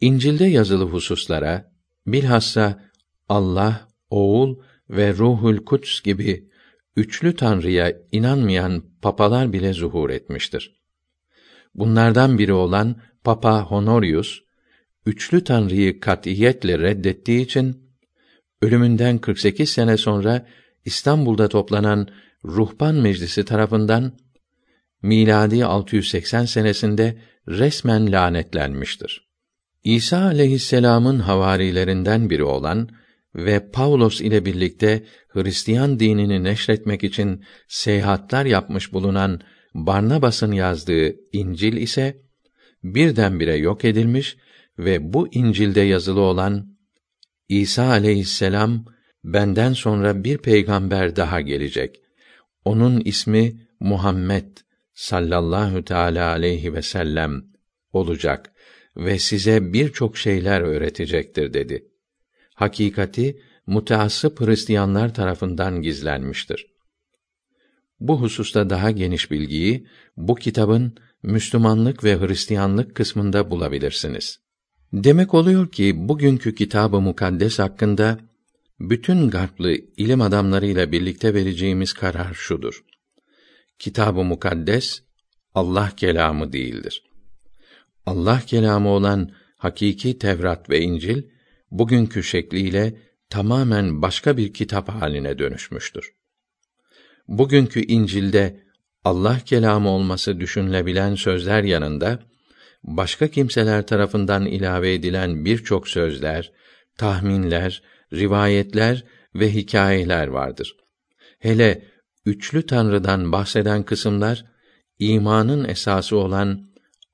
İncil'de 0.00 0.44
yazılı 0.44 0.84
hususlara 0.84 1.72
bilhassa 2.06 2.90
Allah, 3.28 3.88
Oğul 4.10 4.56
ve 4.90 5.12
Ruhul 5.12 5.56
Kuds 5.56 6.00
gibi 6.00 6.50
üçlü 6.96 7.36
Tanrı'ya 7.36 7.96
inanmayan 8.12 8.84
papalar 9.02 9.52
bile 9.52 9.72
zuhur 9.72 10.10
etmiştir. 10.10 10.80
Bunlardan 11.76 12.38
biri 12.38 12.52
olan 12.52 12.96
Papa 13.24 13.62
Honorius, 13.62 14.40
üçlü 15.06 15.44
Tanrı'yı 15.44 16.00
katiyetle 16.00 16.78
reddettiği 16.78 17.44
için 17.44 17.90
ölümünden 18.62 19.18
48 19.18 19.70
sene 19.70 19.96
sonra 19.96 20.46
İstanbul'da 20.84 21.48
toplanan 21.48 22.08
Ruhban 22.44 22.94
Meclisi 22.94 23.44
tarafından 23.44 24.12
miladi 25.02 25.64
680 25.64 26.44
senesinde 26.44 27.18
resmen 27.48 28.12
lanetlenmiştir. 28.12 29.26
İsa 29.84 30.18
aleyhisselam'ın 30.18 31.18
havarilerinden 31.18 32.30
biri 32.30 32.44
olan 32.44 32.88
ve 33.34 33.70
Pavlos 33.70 34.20
ile 34.20 34.44
birlikte 34.44 35.04
Hristiyan 35.28 36.00
dinini 36.00 36.44
neşretmek 36.44 37.04
için 37.04 37.44
seyahatler 37.68 38.44
yapmış 38.44 38.92
bulunan 38.92 39.40
Barnabas'ın 39.76 40.52
yazdığı 40.52 41.16
İncil 41.32 41.76
ise 41.76 42.22
birdenbire 42.84 43.56
yok 43.56 43.84
edilmiş 43.84 44.36
ve 44.78 45.12
bu 45.12 45.28
İncil'de 45.34 45.80
yazılı 45.80 46.20
olan 46.20 46.76
İsa 47.48 47.88
aleyhisselam 47.88 48.84
benden 49.24 49.72
sonra 49.72 50.24
bir 50.24 50.38
peygamber 50.38 51.16
daha 51.16 51.40
gelecek. 51.40 52.00
Onun 52.64 53.00
ismi 53.04 53.60
Muhammed 53.80 54.56
sallallahu 54.94 55.84
teala 55.84 56.30
aleyhi 56.30 56.74
ve 56.74 56.82
sellem 56.82 57.44
olacak 57.92 58.52
ve 58.96 59.18
size 59.18 59.72
birçok 59.72 60.16
şeyler 60.18 60.60
öğretecektir 60.60 61.54
dedi. 61.54 61.88
Hakikati 62.54 63.40
mutaassıp 63.66 64.40
Hristiyanlar 64.40 65.14
tarafından 65.14 65.82
gizlenmiştir. 65.82 66.75
Bu 68.00 68.20
hususta 68.20 68.70
daha 68.70 68.90
geniş 68.90 69.30
bilgiyi 69.30 69.86
bu 70.16 70.34
kitabın 70.34 70.96
Müslümanlık 71.22 72.04
ve 72.04 72.20
Hristiyanlık 72.20 72.94
kısmında 72.94 73.50
bulabilirsiniz. 73.50 74.40
Demek 74.92 75.34
oluyor 75.34 75.70
ki 75.70 76.08
bugünkü 76.08 76.54
kitabı 76.54 77.00
mukaddes 77.00 77.58
hakkında 77.58 78.18
bütün 78.80 79.30
garplı 79.30 79.72
ilim 79.96 80.20
adamlarıyla 80.20 80.92
birlikte 80.92 81.34
vereceğimiz 81.34 81.92
karar 81.92 82.34
şudur. 82.34 82.84
Kitab-ı 83.78 84.24
Mukaddes 84.24 85.02
Allah 85.54 85.92
kelamı 85.96 86.52
değildir. 86.52 87.02
Allah 88.06 88.42
kelamı 88.46 88.88
olan 88.88 89.30
hakiki 89.56 90.18
Tevrat 90.18 90.70
ve 90.70 90.80
İncil 90.80 91.22
bugünkü 91.70 92.22
şekliyle 92.22 92.98
tamamen 93.30 94.02
başka 94.02 94.36
bir 94.36 94.52
kitap 94.52 94.88
haline 94.88 95.38
dönüşmüştür. 95.38 96.12
Bugünkü 97.28 97.80
İncil'de 97.86 98.60
Allah 99.04 99.40
kelamı 99.46 99.88
olması 99.88 100.40
düşünülebilen 100.40 101.14
sözler 101.14 101.62
yanında 101.62 102.18
başka 102.84 103.28
kimseler 103.28 103.86
tarafından 103.86 104.46
ilave 104.46 104.94
edilen 104.94 105.44
birçok 105.44 105.88
sözler, 105.88 106.52
tahminler, 106.98 107.82
rivayetler 108.12 109.04
ve 109.34 109.54
hikayeler 109.54 110.26
vardır. 110.26 110.76
Hele 111.38 111.82
üçlü 112.26 112.66
Tanrı'dan 112.66 113.32
bahseden 113.32 113.82
kısımlar 113.82 114.44
imanın 114.98 115.68
esası 115.68 116.16
olan 116.16 116.66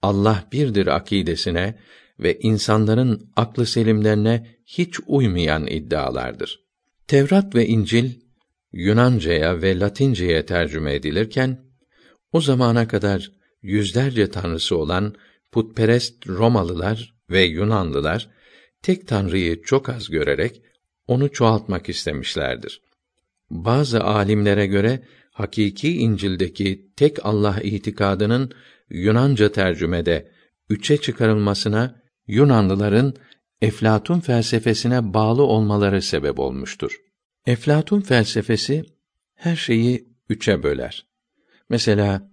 Allah 0.02 0.44
birdir 0.52 0.86
akidesine 0.86 1.78
ve 2.18 2.38
insanların 2.38 3.30
aklı 3.36 3.66
selimlerine 3.66 4.56
hiç 4.66 5.00
uymayan 5.06 5.66
iddialardır. 5.66 6.60
Tevrat 7.06 7.54
ve 7.54 7.66
İncil 7.66 8.21
Yunancaya 8.72 9.62
ve 9.62 9.80
Latinceye 9.80 10.46
tercüme 10.46 10.94
edilirken 10.94 11.58
o 12.32 12.40
zamana 12.40 12.88
kadar 12.88 13.32
yüzlerce 13.62 14.30
tanrısı 14.30 14.76
olan 14.76 15.14
putperest 15.52 16.28
Romalılar 16.28 17.14
ve 17.30 17.42
Yunanlılar 17.42 18.28
tek 18.82 19.08
tanrıyı 19.08 19.62
çok 19.62 19.88
az 19.88 20.08
görerek 20.08 20.62
onu 21.06 21.32
çoğaltmak 21.32 21.88
istemişlerdir. 21.88 22.82
Bazı 23.50 24.04
alimlere 24.04 24.66
göre 24.66 25.02
hakiki 25.30 25.98
İncil'deki 25.98 26.90
tek 26.96 27.26
Allah 27.26 27.60
itikadının 27.62 28.52
Yunanca 28.90 29.52
tercümede 29.52 30.32
üçe 30.68 30.96
çıkarılmasına 30.96 32.02
Yunanlıların 32.26 33.14
Eflatun 33.62 34.20
felsefesine 34.20 35.14
bağlı 35.14 35.42
olmaları 35.42 36.02
sebep 36.02 36.38
olmuştur. 36.38 36.96
Eflatun 37.46 38.00
felsefesi 38.00 38.84
her 39.34 39.56
şeyi 39.56 40.08
üçe 40.28 40.62
böler. 40.62 41.06
Mesela 41.68 42.30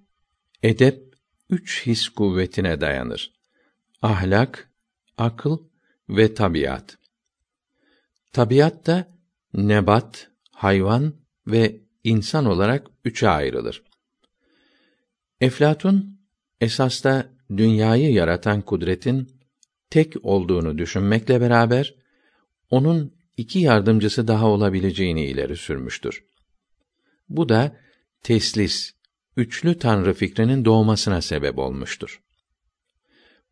edep 0.64 1.16
üç 1.50 1.86
his 1.86 2.10
kuvvetine 2.10 2.82
dayanır. 2.82 3.34
Ahlak, 4.02 4.72
akıl 5.18 5.58
ve 6.10 6.34
tabiat. 6.34 6.98
Tabiat 8.34 8.88
da 8.88 9.08
nebat, 9.54 10.30
hayvan 10.52 11.14
ve 11.48 11.82
insan 12.04 12.46
olarak 12.46 12.88
üçe 13.06 13.30
ayrılır. 13.30 13.84
Eflatun 15.42 16.20
esasta 16.62 17.30
dünyayı 17.58 18.14
yaratan 18.14 18.62
kudretin 18.62 19.40
tek 19.90 20.26
olduğunu 20.26 20.78
düşünmekle 20.78 21.42
beraber 21.42 21.96
onun 22.70 23.19
iki 23.40 23.60
yardımcısı 23.60 24.28
daha 24.28 24.48
olabileceğini 24.48 25.26
ileri 25.26 25.58
sürmüştür. 25.58 26.24
Bu 27.30 27.50
da 27.50 27.78
teslis, 28.24 28.94
üçlü 29.38 29.78
tanrı 29.78 30.14
fikrinin 30.14 30.66
doğmasına 30.66 31.22
sebep 31.22 31.58
olmuştur. 31.58 32.22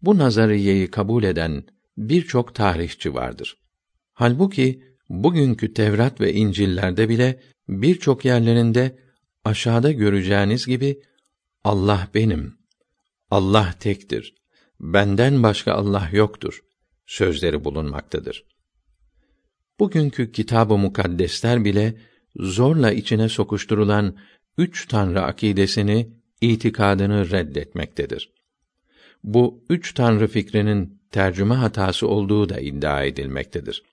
Bu 0.02 0.18
nazariyeyi 0.18 0.92
kabul 0.92 1.24
eden 1.24 1.64
birçok 1.98 2.56
tarihçi 2.56 3.14
vardır. 3.14 3.58
Halbuki 4.14 4.84
bugünkü 5.10 5.74
Tevrat 5.74 6.22
ve 6.22 6.34
İncil'lerde 6.34 7.10
bile 7.10 7.40
birçok 7.70 8.26
yerlerinde 8.26 9.00
aşağıda 9.46 9.92
göreceğiniz 9.92 10.66
gibi 10.68 11.02
Allah 11.64 12.08
benim, 12.14 12.58
Allah 13.32 13.76
tektir, 13.80 14.36
benden 14.80 15.44
başka 15.44 15.74
Allah 15.74 16.10
yoktur 16.12 16.64
sözleri 17.06 17.64
bulunmaktadır. 17.64 18.57
Bugünkü 19.80 20.32
kitab-ı 20.32 20.78
mukaddesler 20.78 21.66
bile 21.66 21.96
zorla 22.36 22.92
içine 22.92 23.30
sokuşturulan 23.30 24.16
üç 24.58 24.88
tanrı 24.88 25.22
akidesini, 25.22 26.10
itikadını 26.42 27.32
reddetmektedir. 27.32 28.30
Bu 29.24 29.64
üç 29.70 29.94
tanrı 29.94 30.28
fikrinin 30.28 31.02
tercüme 31.12 31.56
hatası 31.56 32.08
olduğu 32.08 32.50
da 32.50 32.60
iddia 32.60 33.04
edilmektedir. 33.04 33.84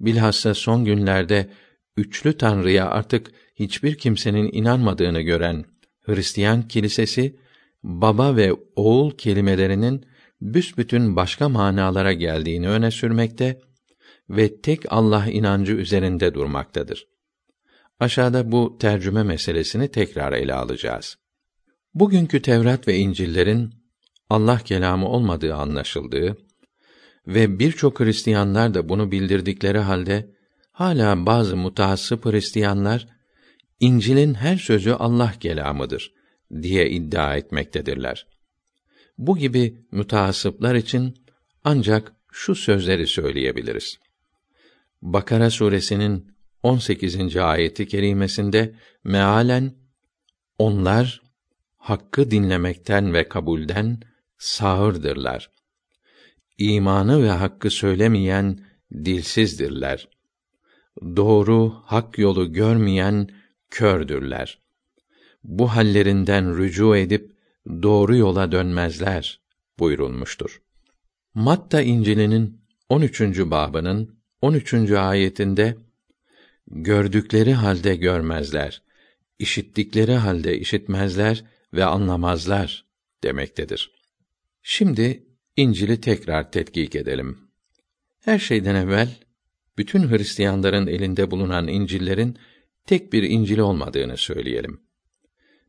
Bilhassa 0.00 0.54
son 0.54 0.84
günlerde 0.84 1.50
üçlü 1.96 2.36
tanrıya 2.36 2.90
artık 2.90 3.30
hiçbir 3.54 3.98
kimsenin 3.98 4.50
inanmadığını 4.52 5.20
gören 5.20 5.64
Hristiyan 6.02 6.68
kilisesi 6.68 7.36
baba 7.82 8.36
ve 8.36 8.52
oğul 8.76 9.10
kelimelerinin 9.10 10.06
büsbütün 10.40 11.16
başka 11.16 11.48
manalara 11.48 12.12
geldiğini 12.12 12.68
öne 12.68 12.90
sürmekte 12.90 13.60
ve 14.30 14.60
tek 14.60 14.92
Allah 14.92 15.26
inancı 15.26 15.72
üzerinde 15.72 16.34
durmaktadır. 16.34 17.06
Aşağıda 18.00 18.52
bu 18.52 18.78
tercüme 18.78 19.22
meselesini 19.22 19.88
tekrar 19.88 20.32
ele 20.32 20.54
alacağız. 20.54 21.18
Bugünkü 21.94 22.42
Tevrat 22.42 22.88
ve 22.88 22.96
İncil'lerin 22.96 23.74
Allah 24.30 24.58
kelamı 24.58 25.08
olmadığı 25.08 25.54
anlaşıldığı 25.54 26.36
ve 27.26 27.58
birçok 27.58 28.00
Hristiyanlar 28.00 28.74
da 28.74 28.88
bunu 28.88 29.12
bildirdikleri 29.12 29.78
halde 29.78 30.30
hala 30.72 31.26
bazı 31.26 31.56
mutaassıp 31.56 32.24
Hristiyanlar 32.24 33.08
İncil'in 33.80 34.34
her 34.34 34.56
sözü 34.56 34.90
Allah 34.90 35.32
kelamıdır 35.40 36.14
diye 36.62 36.90
iddia 36.90 37.36
etmektedirler. 37.36 38.26
Bu 39.18 39.38
gibi 39.38 39.86
mütehassıplar 39.92 40.74
için 40.74 41.14
ancak 41.64 42.12
şu 42.32 42.54
sözleri 42.54 43.06
söyleyebiliriz. 43.06 43.98
Bakara 45.02 45.50
suresinin 45.50 46.36
18. 46.62 47.36
ayeti 47.36 47.88
kerimesinde 47.88 48.74
mealen 49.04 49.74
onlar 50.58 51.22
hakkı 51.76 52.30
dinlemekten 52.30 53.14
ve 53.14 53.28
kabulden 53.28 54.00
sağırdırlar. 54.38 55.50
İmanı 56.58 57.22
ve 57.22 57.30
hakkı 57.30 57.70
söylemeyen 57.70 58.60
dilsizdirler. 58.92 60.08
Doğru 61.16 61.74
hak 61.84 62.18
yolu 62.18 62.52
görmeyen 62.52 63.28
kördürler. 63.70 64.62
Bu 65.44 65.68
hallerinden 65.68 66.56
rücu 66.56 66.96
edip 66.96 67.36
doğru 67.82 68.16
yola 68.16 68.52
dönmezler 68.52 69.40
buyurulmuştur. 69.78 70.62
Matta 71.34 71.82
İncil'inin 71.82 72.60
13. 72.88 73.20
babının 73.38 74.15
13. 74.42 74.74
ayetinde 74.90 75.76
gördükleri 76.66 77.54
halde 77.54 77.96
görmezler, 77.96 78.82
işittikleri 79.38 80.12
halde 80.12 80.58
işitmezler 80.58 81.44
ve 81.72 81.84
anlamazlar 81.84 82.86
demektedir. 83.22 83.90
Şimdi 84.62 85.26
İncil'i 85.56 86.00
tekrar 86.00 86.52
tetkik 86.52 86.94
edelim. 86.94 87.38
Her 88.20 88.38
şeyden 88.38 88.74
evvel 88.74 89.08
bütün 89.78 90.10
Hristiyanların 90.10 90.86
elinde 90.86 91.30
bulunan 91.30 91.68
İncil'lerin 91.68 92.38
tek 92.86 93.12
bir 93.12 93.22
İncil 93.22 93.58
olmadığını 93.58 94.16
söyleyelim. 94.16 94.80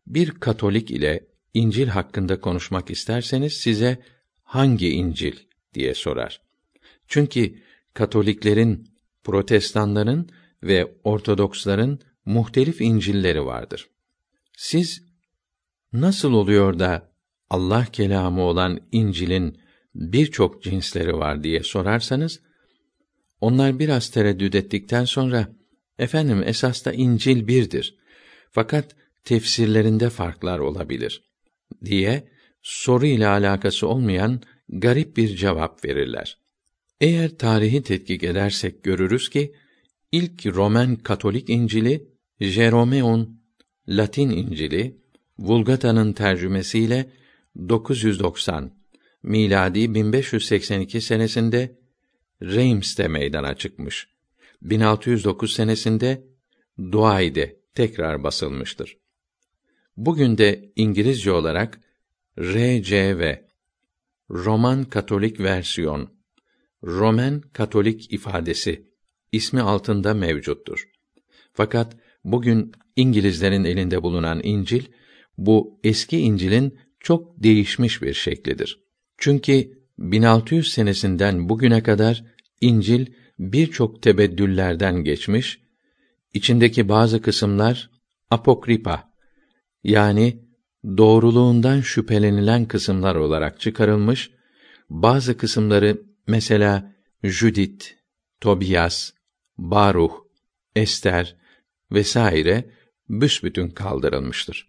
Bir 0.08 0.32
Katolik 0.32 0.91
ile 0.91 1.27
İncil 1.53 1.88
hakkında 1.88 2.41
konuşmak 2.41 2.89
isterseniz 2.89 3.53
size 3.53 4.03
hangi 4.43 4.89
İncil 4.89 5.36
diye 5.73 5.93
sorar. 5.93 6.41
Çünkü 7.08 7.66
Katoliklerin, 7.98 8.88
Protestanların 9.24 10.30
ve 10.64 10.98
Ortodoksların 11.04 12.00
muhtelif 12.26 12.82
İncil'leri 12.82 13.46
vardır. 13.46 13.90
Siz 14.58 15.02
nasıl 15.94 16.34
oluyor 16.34 16.80
da 16.80 17.12
Allah 17.50 17.86
kelamı 17.86 18.42
olan 18.42 18.80
İncil'in 18.92 19.62
birçok 19.96 20.64
cinsleri 20.64 21.14
var 21.14 21.44
diye 21.44 21.64
sorarsanız, 21.64 22.42
onlar 23.42 23.80
biraz 23.80 24.10
tereddüt 24.10 24.56
ettikten 24.56 25.06
sonra, 25.06 25.48
efendim 26.00 26.44
esas 26.46 26.86
da 26.86 26.94
İncil 26.94 27.48
birdir. 27.48 27.98
Fakat 28.52 28.96
tefsirlerinde 29.24 30.10
farklar 30.10 30.60
olabilir 30.60 31.24
diye 31.86 32.28
soru 32.62 33.06
ile 33.06 33.28
alakası 33.28 33.88
olmayan 33.88 34.42
garip 34.70 35.18
bir 35.18 35.36
cevap 35.36 35.86
verirler. 35.86 36.47
Eğer 37.02 37.38
tarihi 37.38 37.84
tetkik 37.84 38.24
edersek 38.24 38.84
görürüz 38.84 39.30
ki 39.30 39.54
ilk 40.12 40.46
Roman 40.46 40.96
Katolik 40.96 41.50
İncili 41.50 42.08
Jeromeon 42.40 43.42
Latin 43.88 44.30
İncili 44.30 44.98
Vulgata'nın 45.40 46.14
tercümesiyle 46.14 47.10
990 47.70 48.72
miladi 49.24 49.94
1582 49.94 51.02
senesinde 51.02 51.80
Reims'te 52.42 53.08
meydana 53.08 53.56
çıkmış. 53.56 54.08
1609 54.62 55.54
senesinde 55.54 56.24
Douai'de 56.80 57.60
tekrar 57.76 58.24
basılmıştır. 58.24 58.98
Bugün 59.98 60.38
de 60.38 60.72
İngilizce 60.76 61.32
olarak 61.32 61.80
RCV 62.40 63.36
Roman 64.30 64.84
Katolik 64.84 65.40
versiyon 65.40 66.16
Roman 66.84 67.42
Katolik 67.42 68.13
ifadesi 68.13 68.88
ismi 69.32 69.62
altında 69.62 70.13
mevcuttur. 70.13 70.90
Fakat 71.54 71.98
bugün 72.24 72.72
İngilizlerin 72.96 73.63
elinde 73.63 74.04
bulunan 74.04 74.42
İncil 74.44 74.84
bu 75.38 75.80
eski 75.84 76.18
İncil'in 76.18 76.80
çok 77.00 77.44
değişmiş 77.44 78.02
bir 78.02 78.13
şeklidir. 78.13 78.80
Çünkü 79.18 79.78
1600 79.98 80.74
senesinden 80.74 81.50
bugüne 81.50 81.84
kadar 81.84 82.24
İncil 82.62 83.06
birçok 83.40 84.02
tebeddüllerden 84.02 85.04
geçmiş, 85.04 85.62
içindeki 86.34 86.90
bazı 86.90 87.22
kısımlar 87.22 87.90
apokripa 88.32 89.13
yani 89.84 90.44
doğruluğundan 90.98 91.82
şüphelenilen 91.82 92.66
kısımlar 92.66 93.16
olarak 93.16 93.60
çıkarılmış, 93.60 94.32
bazı 94.90 95.38
kısımları 95.38 96.02
mesela 96.28 96.96
Judit, 97.24 97.98
Tobias, 98.42 99.12
Baruh, 99.58 100.12
Ester 100.76 101.36
vesaire 101.92 102.70
büsbütün 103.10 103.70
kaldırılmıştır. 103.70 104.68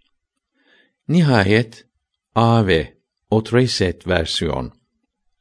Nihayet 1.08 1.86
A 2.34 2.66
ve 2.66 2.98
Otreset 3.30 4.06
versiyon 4.06 4.72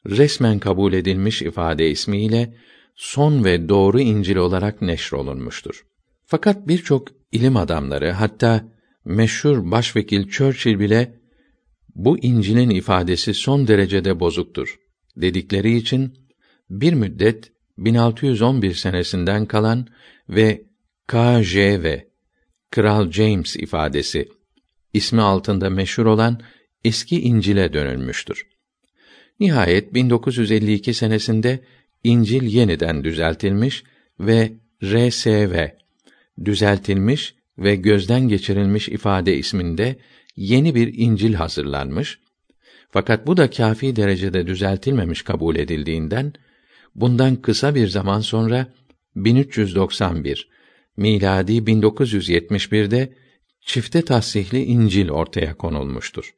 resmen 0.06 0.60
kabul 0.60 0.94
edilmiş 0.94 1.42
ifade 1.42 1.90
ismiyle 1.90 2.58
son 2.96 3.44
ve 3.44 3.70
doğru 3.70 4.00
İncil 4.00 4.36
olarak 4.36 4.82
neşrolunmuştur. 4.82 5.86
Fakat 6.26 6.68
birçok 6.68 7.08
ilim 7.32 7.58
adamları 7.58 8.12
hatta 8.12 8.66
meşhur 9.06 9.72
başvekil 9.72 10.30
Churchill 10.30 10.80
bile 10.80 11.20
bu 11.96 12.20
İncil'in 12.20 12.70
ifadesi 12.70 13.34
son 13.34 13.68
derecede 13.68 14.20
bozuktur 14.20 14.80
dedikleri 15.22 15.78
için 15.78 16.14
bir 16.70 16.94
müddet 16.94 17.52
1611 17.78 18.74
senesinden 18.74 19.46
kalan 19.46 19.88
ve 20.30 20.64
KJV 21.08 21.98
Kral 22.72 23.12
James 23.12 23.56
ifadesi 23.56 24.30
ismi 24.94 25.22
altında 25.22 25.70
meşhur 25.70 26.06
olan 26.06 26.42
eski 26.84 27.22
İncil'e 27.22 27.74
dönülmüştür. 27.74 28.48
Nihayet 29.40 29.94
1952 29.94 30.94
senesinde 30.94 31.60
İncil 32.04 32.44
yeniden 32.44 33.04
düzeltilmiş 33.04 33.84
ve 34.20 34.54
RSV 34.84 35.68
düzeltilmiş 36.46 37.36
ve 37.58 37.76
gözden 37.76 38.28
geçirilmiş 38.28 38.90
ifade 38.90 39.38
isminde 39.38 39.96
yeni 40.36 40.76
bir 40.76 40.94
İncil 40.98 41.34
hazırlanmış. 41.34 42.20
Fakat 42.90 43.28
bu 43.28 43.38
da 43.38 43.50
kafi 43.50 43.96
derecede 43.96 44.48
düzeltilmemiş 44.48 45.22
kabul 45.22 45.56
edildiğinden 45.56 46.34
bundan 46.96 47.36
kısa 47.36 47.76
bir 47.76 47.88
zaman 47.88 48.20
sonra 48.20 48.74
1391 49.16 50.50
miladi 50.98 51.52
1971'de 51.52 53.14
çifte 53.62 54.02
tasihli 54.02 54.64
İncil 54.64 55.10
ortaya 55.10 55.58
konulmuştur. 55.58 56.34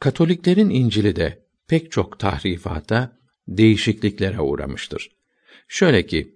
Katoliklerin 0.00 0.70
İncil'i 0.70 1.16
de 1.16 1.42
pek 1.68 1.92
çok 1.92 2.18
tahrifata, 2.18 3.18
değişikliklere 3.48 4.40
uğramıştır. 4.40 5.10
Şöyle 5.68 6.06
ki, 6.06 6.34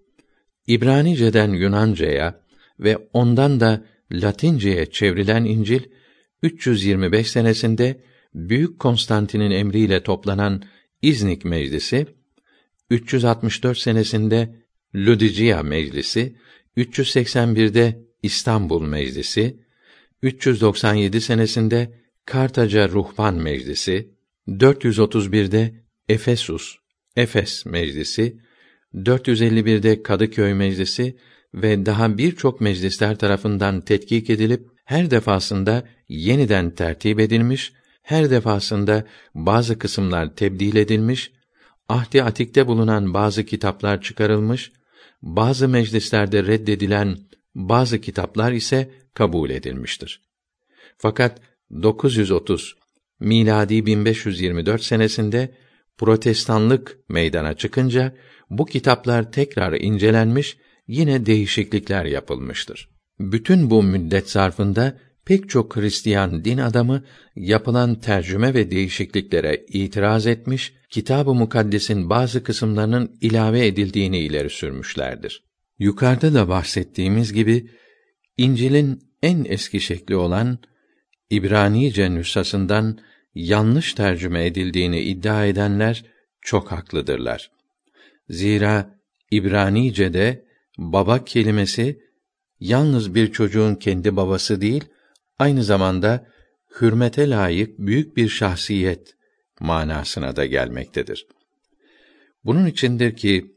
İbranice'den 0.66 1.50
Yunanca'ya 1.52 2.40
ve 2.80 2.98
ondan 3.12 3.60
da 3.60 3.84
Latince'ye 4.12 4.86
çevrilen 4.86 5.44
İncil 5.44 5.82
325 6.42 7.30
senesinde 7.30 8.00
Büyük 8.34 8.78
Konstantin'in 8.78 9.50
emriyle 9.50 10.02
toplanan 10.02 10.62
İznik 11.02 11.44
Meclisi 11.44 12.06
364 12.90 13.78
senesinde 13.78 14.62
Ludicia 14.94 15.62
Meclisi, 15.62 16.36
381'de 16.76 18.02
İstanbul 18.22 18.82
Meclisi, 18.82 19.56
397 20.22 21.20
senesinde 21.20 22.02
Kartaca 22.26 22.88
Ruhban 22.88 23.34
Meclisi, 23.34 24.14
431'de 24.48 25.74
Efesus, 26.08 26.76
Efes 27.16 27.66
Meclisi, 27.66 28.36
451'de 28.94 30.02
Kadıköy 30.02 30.54
Meclisi 30.54 31.16
ve 31.54 31.86
daha 31.86 32.18
birçok 32.18 32.60
meclisler 32.60 33.18
tarafından 33.18 33.80
tetkik 33.80 34.30
edilip 34.30 34.66
her 34.84 35.10
defasında 35.10 35.88
yeniden 36.08 36.70
tertip 36.70 37.20
edilmiş, 37.20 37.72
her 38.02 38.30
defasında 38.30 39.06
bazı 39.34 39.78
kısımlar 39.78 40.36
tebdil 40.36 40.76
edilmiş, 40.76 41.32
ahdi 41.88 42.22
atikte 42.22 42.66
bulunan 42.66 43.14
bazı 43.14 43.44
kitaplar 43.44 44.00
çıkarılmış, 44.02 44.72
bazı 45.22 45.68
meclislerde 45.68 46.44
reddedilen 46.46 47.18
bazı 47.54 48.00
kitaplar 48.00 48.52
ise 48.52 48.90
kabul 49.14 49.50
edilmiştir. 49.50 50.20
Fakat 50.98 51.40
930 51.82 52.76
miladi 53.20 53.86
1524 53.86 54.82
senesinde 54.82 55.54
protestanlık 55.98 56.98
meydana 57.08 57.54
çıkınca 57.54 58.14
bu 58.50 58.66
kitaplar 58.66 59.32
tekrar 59.32 59.72
incelenmiş, 59.72 60.56
yine 60.86 61.26
değişiklikler 61.26 62.04
yapılmıştır. 62.04 62.88
Bütün 63.20 63.70
bu 63.70 63.82
müddet 63.82 64.30
zarfında 64.30 64.98
pek 65.26 65.48
çok 65.48 65.76
Hristiyan 65.76 66.44
din 66.44 66.58
adamı 66.58 67.04
yapılan 67.36 68.00
tercüme 68.00 68.54
ve 68.54 68.70
değişikliklere 68.70 69.66
itiraz 69.68 70.26
etmiş, 70.26 70.74
Kitab-ı 70.90 71.34
Mukaddes'in 71.34 72.10
bazı 72.10 72.42
kısımlarının 72.42 73.18
ilave 73.20 73.66
edildiğini 73.66 74.18
ileri 74.18 74.50
sürmüşlerdir. 74.50 75.44
Yukarıda 75.78 76.34
da 76.34 76.48
bahsettiğimiz 76.48 77.32
gibi 77.32 77.70
İncil'in 78.36 79.02
en 79.22 79.44
eski 79.48 79.80
şekli 79.80 80.16
olan 80.16 80.58
İbranice 81.30 82.14
nüshasından 82.14 82.98
yanlış 83.34 83.94
tercüme 83.94 84.46
edildiğini 84.46 85.00
iddia 85.00 85.46
edenler 85.46 86.04
çok 86.40 86.72
haklıdırlar. 86.72 87.50
Zira 88.28 89.00
İbranice'de 89.30 90.44
baba 90.78 91.24
kelimesi 91.24 92.00
yalnız 92.60 93.14
bir 93.14 93.32
çocuğun 93.32 93.74
kendi 93.74 94.16
babası 94.16 94.60
değil, 94.60 94.84
aynı 95.42 95.64
zamanda 95.64 96.26
hürmete 96.80 97.30
layık 97.30 97.78
büyük 97.78 98.16
bir 98.16 98.28
şahsiyet 98.28 99.16
manasına 99.60 100.36
da 100.36 100.46
gelmektedir. 100.46 101.26
Bunun 102.44 102.66
içindir 102.66 103.16
ki 103.16 103.54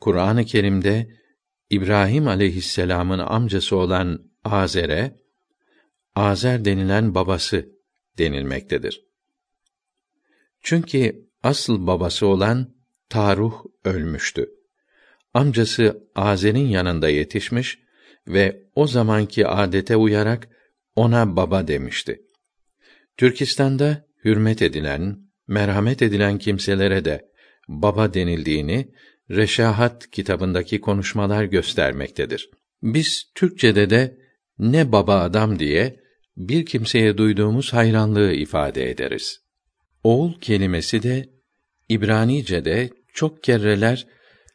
Kur'an-ı 0.00 0.44
Kerim'de 0.44 1.10
İbrahim 1.70 2.28
aleyhisselam'ın 2.28 3.18
amcası 3.18 3.76
olan 3.76 4.30
Azer'e 4.44 5.22
Azer 6.14 6.64
denilen 6.64 7.14
babası 7.14 7.68
denilmektedir. 8.18 9.04
Çünkü 10.62 11.28
asıl 11.42 11.86
babası 11.86 12.26
olan 12.26 12.74
Taruh 13.08 13.64
ölmüştü. 13.84 14.50
Amcası 15.34 16.08
Azer'in 16.14 16.68
yanında 16.68 17.08
yetişmiş 17.08 17.78
ve 18.26 18.62
o 18.74 18.86
zamanki 18.86 19.46
adete 19.46 19.96
uyarak 19.96 20.48
ona 20.96 21.36
baba 21.36 21.68
demişti. 21.68 22.22
Türkistan'da 23.16 24.06
hürmet 24.24 24.62
edilen, 24.62 25.18
merhamet 25.48 26.02
edilen 26.02 26.38
kimselere 26.38 27.04
de 27.04 27.28
baba 27.68 28.14
denildiğini 28.14 28.92
Reşahat 29.30 30.10
kitabındaki 30.10 30.80
konuşmalar 30.80 31.44
göstermektedir. 31.44 32.50
Biz 32.82 33.24
Türkçede 33.34 33.90
de 33.90 34.18
ne 34.58 34.92
baba 34.92 35.20
adam 35.20 35.58
diye 35.58 36.00
bir 36.36 36.66
kimseye 36.66 37.18
duyduğumuz 37.18 37.72
hayranlığı 37.72 38.32
ifade 38.32 38.90
ederiz. 38.90 39.40
Oğul 40.04 40.40
kelimesi 40.40 41.02
de 41.02 41.28
İbranice'de 41.88 42.90
çok 43.14 43.42
kerreler 43.42 44.06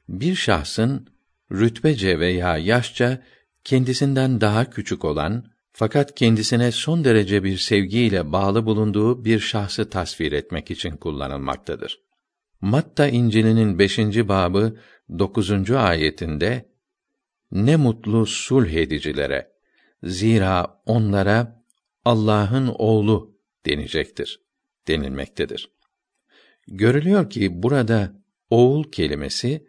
bir 0.09 0.35
şahsın 0.35 1.07
rütbece 1.51 2.19
veya 2.19 2.57
yaşça 2.57 3.23
kendisinden 3.63 4.41
daha 4.41 4.69
küçük 4.69 5.05
olan 5.05 5.45
fakat 5.77 6.15
kendisine 6.15 6.71
son 6.71 7.03
derece 7.03 7.43
bir 7.43 7.57
sevgiyle 7.57 8.31
bağlı 8.31 8.65
bulunduğu 8.65 9.25
bir 9.25 9.39
şahsı 9.39 9.89
tasvir 9.89 10.31
etmek 10.31 10.71
için 10.71 10.97
kullanılmaktadır. 10.97 11.99
Matta 12.61 13.07
İncil'inin 13.07 13.79
beşinci 13.79 14.27
babı 14.27 14.77
dokuzuncu 15.19 15.79
ayetinde 15.79 16.71
ne 17.51 17.75
mutlu 17.75 18.25
sulh 18.25 18.69
edicilere 18.69 19.51
zira 20.03 20.81
onlara 20.85 21.63
Allah'ın 22.05 22.75
oğlu 22.77 23.37
denecektir 23.65 24.41
denilmektedir. 24.87 25.71
Görülüyor 26.67 27.29
ki 27.29 27.63
burada 27.63 28.13
oğul 28.49 28.83
kelimesi 28.91 29.67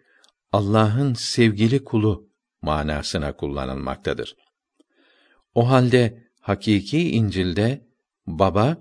Allah'ın 0.52 1.14
sevgili 1.14 1.84
kulu 1.84 2.30
manasına 2.62 3.36
kullanılmaktadır. 3.36 4.47
O 5.54 5.70
halde 5.70 6.22
hakiki 6.40 7.10
İncil'de 7.10 7.86
baba 8.26 8.76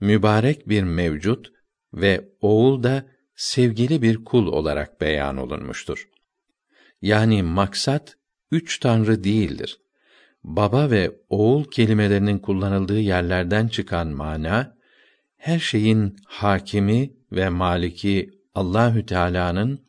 mübarek 0.00 0.68
bir 0.68 0.82
mevcut 0.82 1.52
ve 1.94 2.28
oğul 2.40 2.82
da 2.82 3.06
sevgili 3.34 4.02
bir 4.02 4.24
kul 4.24 4.46
olarak 4.46 5.00
beyan 5.00 5.36
olunmuştur. 5.36 6.08
Yani 7.02 7.42
maksat 7.42 8.16
üç 8.50 8.78
tanrı 8.78 9.24
değildir. 9.24 9.80
Baba 10.44 10.90
ve 10.90 11.12
oğul 11.28 11.64
kelimelerinin 11.64 12.38
kullanıldığı 12.38 13.00
yerlerden 13.00 13.68
çıkan 13.68 14.08
mana 14.08 14.76
her 15.36 15.58
şeyin 15.58 16.16
hakimi 16.26 17.12
ve 17.32 17.48
maliki 17.48 18.30
Allahü 18.54 19.06
Teala'nın 19.06 19.86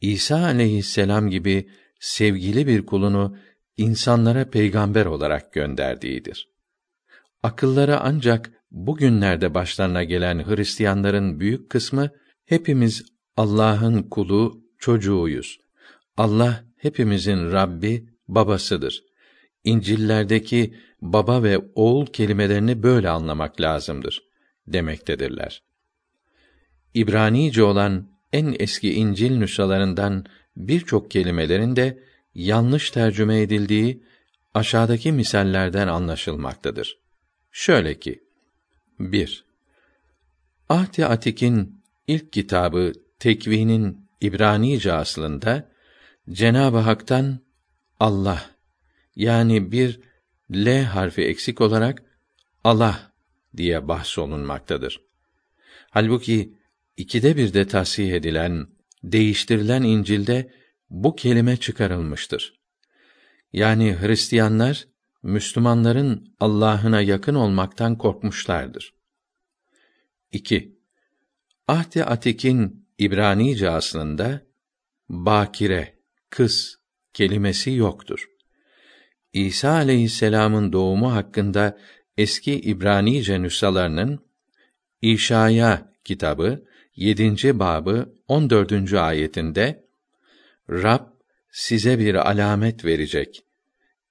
İsa 0.00 0.44
aleyhisselam 0.44 1.30
gibi 1.30 1.68
sevgili 2.00 2.66
bir 2.66 2.86
kulunu 2.86 3.36
insanlara 3.76 4.50
peygamber 4.50 5.06
olarak 5.06 5.52
gönderdiğidir. 5.52 6.48
Akılları 7.42 8.00
ancak 8.00 8.50
bugünlerde 8.70 9.54
başlarına 9.54 10.04
gelen 10.04 10.46
Hristiyanların 10.46 11.40
büyük 11.40 11.70
kısmı 11.70 12.10
hepimiz 12.46 13.04
Allah'ın 13.36 14.02
kulu, 14.02 14.60
çocuğuyuz. 14.78 15.58
Allah 16.16 16.64
hepimizin 16.76 17.52
Rabbi, 17.52 18.08
babasıdır. 18.28 19.04
İncillerdeki 19.64 20.74
baba 21.00 21.42
ve 21.42 21.58
oğul 21.74 22.06
kelimelerini 22.06 22.82
böyle 22.82 23.08
anlamak 23.08 23.60
lazımdır 23.60 24.22
demektedirler. 24.66 25.62
İbranice 26.94 27.62
olan 27.62 28.08
en 28.32 28.56
eski 28.58 28.94
İncil 28.94 29.36
nüshalarından 29.36 30.24
birçok 30.56 31.10
kelimelerin 31.10 31.76
de 31.76 32.02
yanlış 32.34 32.90
tercüme 32.90 33.40
edildiği 33.40 34.02
aşağıdaki 34.54 35.12
misallerden 35.12 35.88
anlaşılmaktadır. 35.88 36.98
Şöyle 37.52 37.98
ki: 37.98 38.24
1. 38.98 39.44
Ahdi 40.68 41.06
Atik'in 41.06 41.82
ilk 42.06 42.32
kitabı 42.32 42.92
Tekvîn'in 43.18 44.08
İbranice 44.20 44.92
aslında 44.92 45.70
Cenab-ı 46.30 46.78
Hak'tan 46.78 47.38
Allah 48.00 48.50
yani 49.16 49.72
bir 49.72 50.00
L 50.54 50.82
harfi 50.82 51.22
eksik 51.22 51.60
olarak 51.60 52.02
Allah 52.64 53.12
diye 53.56 53.88
bahsolunmaktadır. 53.88 55.00
Halbuki 55.90 56.54
ikide 56.96 57.36
bir 57.36 57.54
de 57.54 57.66
tasih 57.66 58.12
edilen, 58.12 58.66
değiştirilen 59.04 59.82
İncil'de 59.82 60.50
bu 60.90 61.16
kelime 61.16 61.56
çıkarılmıştır. 61.56 62.60
Yani 63.52 63.96
Hristiyanlar 64.00 64.86
Müslümanların 65.22 66.34
Allah'ına 66.40 67.00
yakın 67.00 67.34
olmaktan 67.34 67.98
korkmuşlardır. 67.98 68.94
2. 70.32 70.78
Ahdi 71.68 72.04
Atik'in 72.04 72.88
İbranice 72.98 73.70
aslında 73.70 74.46
bakire, 75.08 75.98
kız 76.30 76.78
kelimesi 77.12 77.70
yoktur. 77.70 78.28
İsa 79.32 79.70
aleyhisselam'ın 79.70 80.72
doğumu 80.72 81.12
hakkında 81.12 81.78
eski 82.16 82.60
İbranice 82.60 83.42
nüshalarının 83.42 84.24
İşaya 85.02 85.92
kitabı 86.04 86.64
7. 86.96 87.58
babı 87.58 88.14
14. 88.28 88.92
ayetinde 88.92 89.83
Rab 90.70 91.00
size 91.50 91.98
bir 91.98 92.30
alamet 92.30 92.84
verecek. 92.84 93.44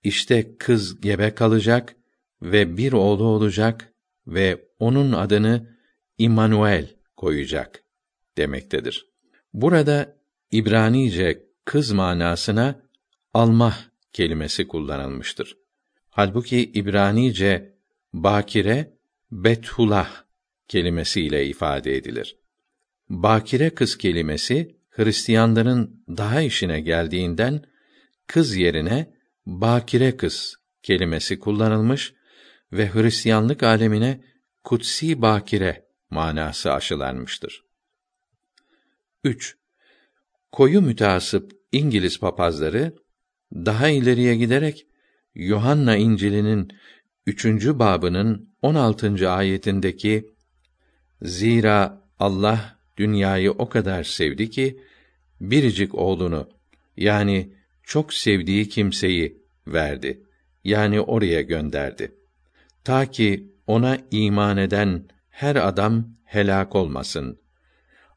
İşte 0.04 0.58
kız 0.58 1.02
gebe 1.02 1.36
kalacak 1.36 1.96
ve 2.42 2.78
bir 2.78 2.94
oğlu 2.94 3.24
olacak 3.24 3.94
ve 4.28 4.68
onun 4.80 5.12
adını 5.12 5.78
İmmanuel 6.18 6.96
koyacak 7.18 7.84
demektedir. 8.38 9.06
Burada 9.54 10.18
İbranice 10.52 11.46
kız 11.66 11.92
manasına 11.92 12.82
almah 13.34 13.78
kelimesi 14.14 14.68
kullanılmıştır. 14.68 15.58
Halbuki 16.10 16.72
İbranice 16.72 17.78
bakire 18.14 18.98
bethulah 19.32 20.24
kelimesiyle 20.68 21.46
ifade 21.48 21.96
edilir. 21.96 22.38
Bakire 23.10 23.70
kız 23.70 23.98
kelimesi 23.98 24.78
Hristiyanların 24.96 26.04
daha 26.08 26.42
işine 26.42 26.82
geldiğinden 26.82 27.62
kız 28.28 28.56
yerine 28.56 29.14
bakire 29.46 30.18
kız 30.18 30.56
kelimesi 30.84 31.40
kullanılmış 31.40 32.14
ve 32.72 32.94
Hristiyanlık 32.94 33.64
alemine 33.64 34.24
kutsi 34.64 35.22
bakire 35.22 35.86
manası 36.10 36.74
aşılanmıştır. 36.74 37.64
3. 39.24 39.58
Koyu 40.52 40.82
müteasıp 40.82 41.52
İngiliz 41.72 42.20
papazları 42.20 42.96
daha 43.54 43.88
ileriye 43.88 44.36
giderek 44.36 44.88
Yuhanna 45.36 45.96
İncil'inin 45.96 46.72
üçüncü 47.26 47.80
babının 47.80 48.56
16. 48.62 49.30
ayetindeki 49.30 50.34
Zira 51.22 52.04
Allah 52.20 52.83
dünyayı 52.98 53.52
o 53.52 53.70
kadar 53.70 54.04
sevdi 54.04 54.50
ki 54.50 54.80
biricik 55.42 55.96
oğlunu 55.96 56.50
yani 56.98 57.54
çok 57.84 58.14
sevdiği 58.14 58.70
kimseyi 58.70 59.44
verdi. 59.68 60.24
Yani 60.64 61.02
oraya 61.02 61.42
gönderdi. 61.42 62.16
Ta 62.84 63.06
ki 63.06 63.54
ona 63.68 63.98
iman 64.12 64.58
eden 64.58 65.08
her 65.30 65.56
adam 65.56 66.08
helak 66.24 66.76
olmasın. 66.76 67.40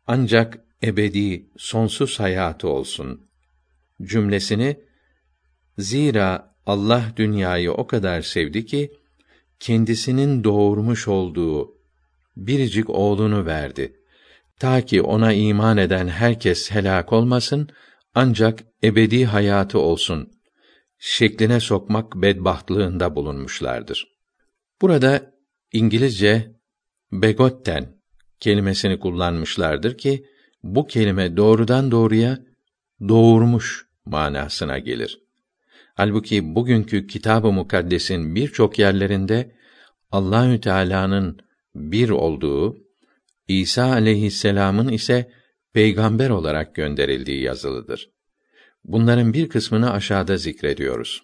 Ancak 0.06 0.58
ebedi, 0.82 1.46
sonsuz 1.56 2.20
hayatı 2.20 2.68
olsun. 2.68 3.26
Cümlesini 4.02 4.80
zira 5.78 6.54
Allah 6.66 7.12
dünyayı 7.16 7.72
o 7.72 7.86
kadar 7.86 8.22
sevdi 8.22 8.66
ki 8.66 8.92
kendisinin 9.60 10.44
doğurmuş 10.44 11.08
olduğu 11.08 11.76
biricik 12.36 12.90
oğlunu 12.90 13.46
verdi. 13.46 14.00
Ta 14.61 14.81
ki 14.81 15.03
ona 15.03 15.33
iman 15.33 15.77
eden 15.77 16.09
herkes 16.09 16.71
helak 16.71 17.12
olmasın, 17.12 17.69
ancak 18.14 18.64
ebedi 18.85 19.25
hayatı 19.25 19.79
olsun. 19.79 20.31
Şekline 20.99 21.61
sokmak 21.61 22.14
bedbahtlığında 22.14 23.14
bulunmuşlardır. 23.14 24.09
Burada 24.83 25.33
İngilizce 25.73 26.53
begotten 27.12 27.97
kelimesini 28.40 29.01
kullanmışlardır 29.01 29.99
ki 29.99 30.27
bu 30.62 30.87
kelime 30.87 31.37
doğrudan 31.37 31.90
doğruya 31.90 32.38
doğurmuş 33.09 33.87
manasına 34.05 34.79
gelir. 34.79 35.21
Halbuki 35.95 36.55
bugünkü 36.55 37.07
Kitab-ı 37.07 37.53
Mukaddes'in 37.53 38.35
birçok 38.35 38.79
yerlerinde 38.79 39.57
Allahü 40.11 40.61
Teala'nın 40.61 41.38
bir 41.75 42.11
olduğu, 42.11 42.86
İsa 43.48 43.85
aleyhisselam'ın 43.85 44.88
ise 44.88 45.32
peygamber 45.72 46.30
olarak 46.30 46.74
gönderildiği 46.74 47.42
yazılıdır. 47.42 48.11
Bunların 48.85 49.32
bir 49.32 49.48
kısmını 49.48 49.92
aşağıda 49.92 50.37
zikrediyoruz. 50.37 51.22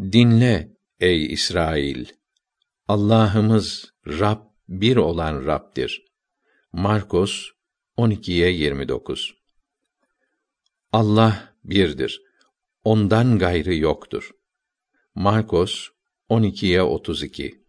Dinle 0.00 0.76
ey 1.00 1.32
İsrail! 1.32 2.06
Allah'ımız 2.88 3.92
Rab 4.06 4.40
bir 4.68 4.96
olan 4.96 5.46
Rab'dir. 5.46 6.04
Markus 6.72 7.50
12'ye 7.98 8.50
29. 8.50 9.34
Allah 10.92 11.54
birdir. 11.64 12.22
Ondan 12.84 13.38
gayrı 13.38 13.74
yoktur. 13.74 14.30
Markus 15.14 15.88
12'ye 16.30 16.82
32. 16.82 17.61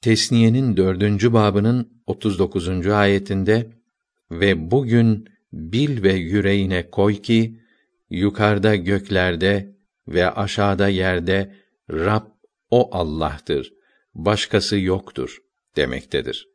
Tesniyenin 0.00 0.76
dördüncü 0.76 1.32
babının 1.32 2.02
39. 2.06 2.86
ayetinde 2.86 3.70
ve 4.30 4.70
bugün 4.70 5.28
bil 5.52 6.02
ve 6.02 6.12
yüreğine 6.12 6.90
koy 6.90 7.22
ki 7.22 7.60
yukarıda 8.10 8.76
göklerde 8.76 9.76
ve 10.08 10.30
aşağıda 10.30 10.88
yerde 10.88 11.54
Rab 11.90 12.24
o 12.70 12.96
Allah'tır. 12.96 13.72
Başkası 14.14 14.78
yoktur 14.78 15.38
demektedir. 15.76 16.48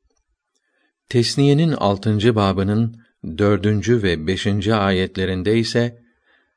Tesniyenin 1.09 1.71
altıncı 1.71 2.35
babının 2.35 3.01
dördüncü 3.37 4.03
ve 4.03 4.27
beşinci 4.27 4.73
ayetlerinde 4.73 5.57
ise 5.57 6.03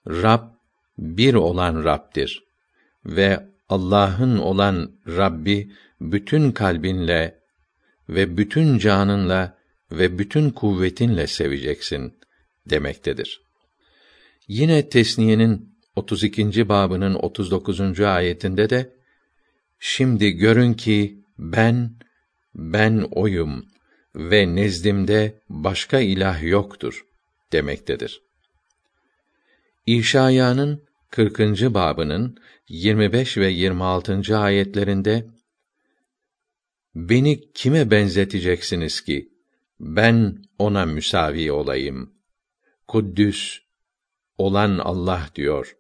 Rab 0.07 0.42
bir 0.99 1.35
olan 1.35 1.85
Rab'dir 1.85 2.44
ve 3.05 3.46
Allah'ın 3.68 4.38
olan 4.38 4.92
Rabbi 5.07 5.72
bütün 6.01 6.53
kalbinle 6.53 7.39
ve 8.09 8.37
bütün 8.37 8.79
canınla 8.79 9.59
ve 9.93 10.19
bütün 10.19 10.51
kuvvetinle 10.51 11.27
seveceksin 11.27 12.19
demektedir. 12.71 13.41
Yine 14.49 14.89
Tesniye'nin 14.89 15.77
32. 15.97 16.69
babının 16.69 17.15
39. 17.15 18.01
ayetinde 18.01 18.71
de 18.71 18.97
Şimdi 19.79 20.31
görün 20.31 20.75
ki 20.75 21.21
ben 21.39 21.91
ben 22.55 23.07
oyum 23.11 23.67
ve 24.17 24.55
nezdimde 24.55 25.41
başka 25.49 26.01
ilah 26.01 26.43
yoktur 26.43 27.07
demektedir. 27.53 28.23
İşaya'nın 29.87 30.83
40. 31.11 31.41
babının 31.75 32.39
25 32.69 33.39
ve 33.39 33.49
26. 33.49 34.39
ayetlerinde 34.39 35.27
Beni 36.97 37.53
kime 37.53 37.91
benzeteceksiniz 37.91 39.01
ki 39.01 39.33
ben 39.81 40.43
ona 40.59 40.87
müsavi 40.87 41.53
olayım? 41.53 42.15
Kuddüs 42.89 43.59
olan 44.39 44.79
Allah 44.79 45.31
diyor. 45.35 45.77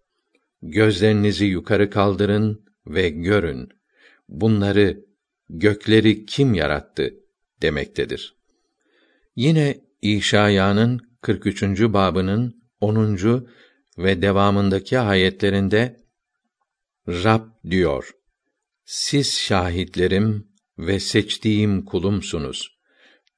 Gözlerinizi 0.62 1.44
yukarı 1.44 1.90
kaldırın 1.90 2.64
ve 2.86 3.08
görün. 3.08 3.68
Bunları 4.28 5.04
gökleri 5.50 6.26
kim 6.26 6.54
yarattı 6.54 7.14
demektedir. 7.62 8.36
Yine 9.36 9.80
İşaya'nın 10.02 11.00
43. 11.20 11.62
babının 11.80 12.62
10. 12.80 13.48
ve 13.98 14.22
devamındaki 14.22 14.98
ayetlerinde 14.98 15.96
Rab 17.08 17.42
diyor: 17.70 18.10
Siz 18.84 19.38
şahitlerim 19.38 20.55
ve 20.78 21.00
seçtiğim 21.00 21.84
kulumsunuz. 21.84 22.78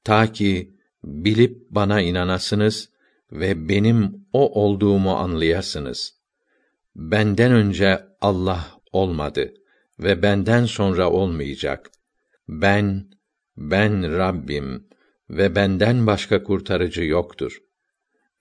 Ta 0.03 0.31
ki 0.31 0.77
bilip 1.03 1.67
bana 1.69 2.01
inanasınız 2.01 2.89
ve 3.31 3.69
benim 3.69 4.27
o 4.33 4.63
olduğumu 4.63 5.15
anlayasınız. 5.15 6.19
Benden 6.95 7.51
önce 7.51 8.05
Allah 8.21 8.79
olmadı 8.91 9.53
ve 9.99 10.21
benden 10.21 10.65
sonra 10.65 11.09
olmayacak. 11.09 11.91
Ben, 12.47 13.09
ben 13.57 14.17
Rabbim 14.17 14.87
ve 15.29 15.55
benden 15.55 16.07
başka 16.07 16.43
kurtarıcı 16.43 17.03
yoktur. 17.03 17.57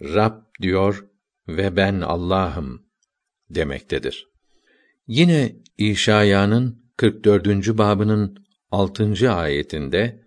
Rab 0.03 0.35
diyor 0.63 1.07
ve 1.49 1.77
ben 1.77 2.01
Allah'ım 2.01 2.87
demektedir. 3.51 4.29
Yine 5.07 5.57
İşaya'nın 5.79 6.93
44. 6.97 7.79
babının 7.79 8.48
6. 8.71 9.33
ayetinde 9.33 10.23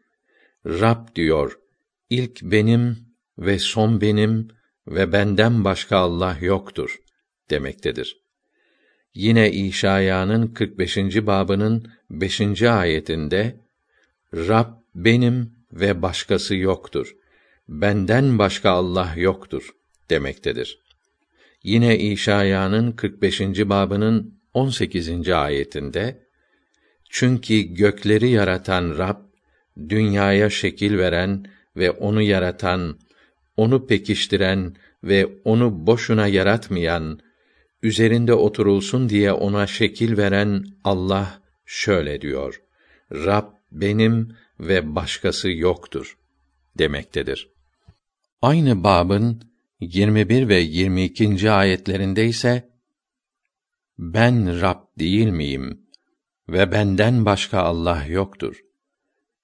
Rab 0.66 1.16
diyor: 1.16 1.60
İlk 2.10 2.42
benim 2.44 2.98
ve 3.38 3.60
son 3.60 4.02
benim 4.02 4.48
ve 4.88 5.12
benden 5.12 5.64
başka 5.64 5.98
Allah 5.98 6.38
yoktur 6.42 7.00
demektedir. 7.50 8.22
Yine 9.14 9.52
İşaya'nın 9.52 10.48
45. 10.48 10.98
babının 10.98 11.92
5. 12.10 12.62
ayetinde 12.62 13.60
Rab 14.34 14.68
benim 14.96 15.54
ve 15.72 16.02
başkası 16.02 16.56
yoktur. 16.56 17.16
Benden 17.70 18.40
başka 18.40 18.70
Allah 18.70 19.14
yoktur 19.16 19.70
demektedir. 20.10 20.80
Yine 21.64 22.00
İşaya'nın 22.00 22.92
45. 22.92 23.42
babının 23.42 24.42
18. 24.54 25.30
ayetinde 25.30 26.31
çünkü 27.12 27.62
gökleri 27.62 28.30
yaratan 28.30 28.98
Rab 28.98 29.18
dünyaya 29.90 30.50
şekil 30.50 30.98
veren 30.98 31.46
ve 31.76 31.92
onu 31.92 32.22
yaratan, 32.22 33.00
onu 33.58 33.88
pekiştiren 33.88 34.76
ve 35.04 35.28
onu 35.44 35.88
boşuna 35.88 36.28
yaratmayan 36.28 37.20
üzerinde 37.84 38.34
oturulsun 38.34 39.10
diye 39.10 39.32
ona 39.32 39.68
şekil 39.68 40.18
veren 40.18 40.66
Allah 40.84 41.42
şöyle 41.66 42.22
diyor: 42.22 42.62
Rab 43.12 43.48
benim 43.72 44.36
ve 44.60 44.96
başkası 44.96 45.52
yoktur 45.52 46.18
demektedir. 46.78 47.50
Aynı 48.42 48.84
babın 48.84 49.42
21 49.80 50.48
ve 50.48 50.60
22. 50.60 51.52
ayetlerinde 51.52 52.26
ise 52.26 52.70
ben 53.98 54.62
Rab 54.62 54.80
değil 55.00 55.28
miyim 55.28 55.81
ve 56.52 56.72
benden 56.72 57.26
başka 57.26 57.60
Allah 57.60 58.06
yoktur. 58.06 58.62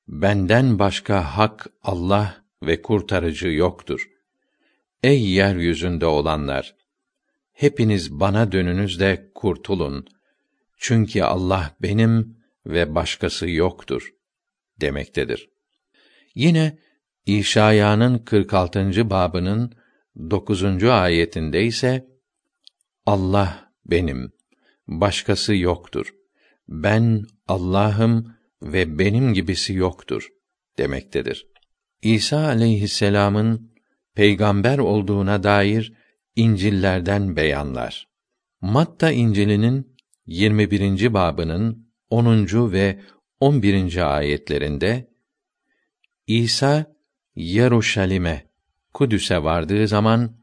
Benden 0.07 0.79
başka 0.79 1.37
hak 1.37 1.67
Allah 1.83 2.45
ve 2.63 2.81
kurtarıcı 2.81 3.47
yoktur. 3.47 4.09
Ey 5.03 5.29
yeryüzünde 5.29 6.05
olanlar! 6.05 6.75
Hepiniz 7.53 8.11
bana 8.19 8.51
dönünüz 8.51 8.99
de 8.99 9.31
kurtulun. 9.35 10.07
Çünkü 10.77 11.21
Allah 11.21 11.75
benim 11.81 12.37
ve 12.65 12.95
başkası 12.95 13.49
yoktur 13.49 14.13
demektedir. 14.81 15.49
Yine 16.35 16.77
İşaya'nın 17.25 18.17
46. 18.17 19.09
babının 19.09 19.73
9. 20.29 20.83
ayetinde 20.83 21.63
ise 21.63 22.07
Allah 23.05 23.71
benim, 23.85 24.31
başkası 24.87 25.55
yoktur. 25.55 26.16
Ben 26.67 27.25
Allah'ım 27.47 28.35
ve 28.61 28.99
benim 28.99 29.33
gibisi 29.33 29.73
yoktur 29.73 30.29
demektedir. 30.77 31.47
İsa 32.01 32.45
aleyhisselam'ın 32.45 33.71
peygamber 34.15 34.77
olduğuna 34.77 35.43
dair 35.43 35.93
İncillerden 36.35 37.35
beyanlar. 37.35 38.07
Matta 38.61 39.11
İncil'inin 39.11 39.97
21. 40.25 41.13
babının 41.13 41.87
10. 42.09 42.71
ve 42.71 42.99
11. 43.39 44.17
ayetlerinde 44.17 45.07
İsa 46.27 46.95
Yeruşalim'e, 47.35 48.47
Kudüs'e 48.93 49.43
vardığı 49.43 49.87
zaman 49.87 50.37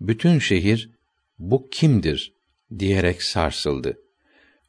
bütün 0.00 0.38
şehir 0.38 0.90
bu 1.38 1.70
kimdir 1.70 2.34
diyerek 2.78 3.22
sarsıldı 3.22 4.05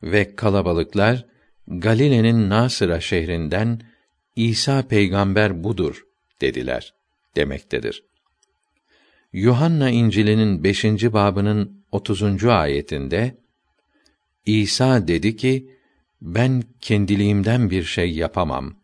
ve 0.03 0.35
kalabalıklar 0.35 1.25
Galile'nin 1.67 2.49
Nasıra 2.49 2.99
şehrinden 2.99 3.81
İsa 4.35 4.87
peygamber 4.87 5.63
budur 5.63 6.05
dediler 6.41 6.93
demektedir. 7.35 8.03
Yuhanna 9.33 9.89
İncil'inin 9.89 10.63
5. 10.63 10.85
babının 10.85 11.85
30. 11.91 12.45
ayetinde 12.45 13.37
İsa 14.45 15.07
dedi 15.07 15.35
ki: 15.35 15.71
Ben 16.21 16.63
kendiliğimden 16.81 17.69
bir 17.69 17.83
şey 17.83 18.11
yapamam. 18.11 18.75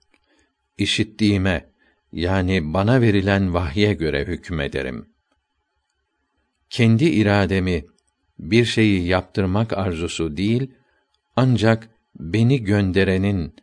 İşittiğime 0.78 1.70
yani 2.12 2.74
bana 2.74 3.02
verilen 3.02 3.54
vahye 3.54 3.94
göre 3.94 4.26
hükmederim. 4.26 5.10
Kendi 6.70 7.06
irademi 7.06 7.86
bir 8.40 8.66
şeyi 8.66 9.08
yaptırmak 9.08 9.74
arzusu 9.78 10.38
değil, 10.38 10.72
ancak 11.36 11.90
beni 12.20 12.64
gönderenin 12.64 13.56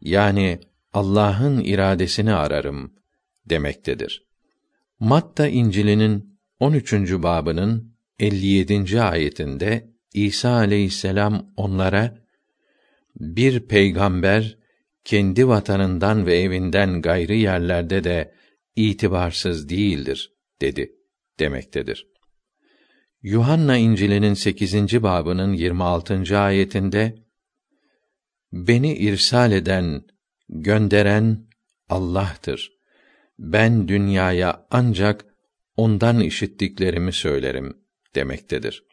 yani 0.00 0.58
Allah'ın 0.92 1.58
iradesini 1.58 2.32
ararım 2.34 2.94
demektedir. 3.46 4.26
Matta 5.00 5.48
İncil'inin 5.48 6.38
13. 6.60 6.92
babının 7.12 7.94
57. 8.18 9.00
ayetinde 9.00 9.88
İsa 10.14 10.50
aleyhisselam 10.50 11.52
onlara 11.56 12.18
bir 13.20 13.60
peygamber 13.60 14.58
kendi 15.04 15.48
vatanından 15.48 16.26
ve 16.26 16.38
evinden 16.38 17.02
gayrı 17.02 17.34
yerlerde 17.34 18.04
de 18.04 18.34
itibarsız 18.76 19.68
değildir 19.68 20.32
dedi 20.60 20.92
demektedir. 21.38 22.06
Yuhanna 23.22 23.76
İncil'inin 23.76 24.34
8. 24.34 25.02
babının 25.02 25.52
26. 25.52 26.38
ayetinde 26.38 27.14
Beni 28.52 28.94
irsal 28.94 29.52
eden, 29.52 30.02
gönderen 30.48 31.46
Allah'tır. 31.88 32.72
Ben 33.38 33.88
dünyaya 33.88 34.66
ancak 34.70 35.24
ondan 35.76 36.20
işittiklerimi 36.20 37.12
söylerim 37.12 37.76
demektedir. 38.14 38.84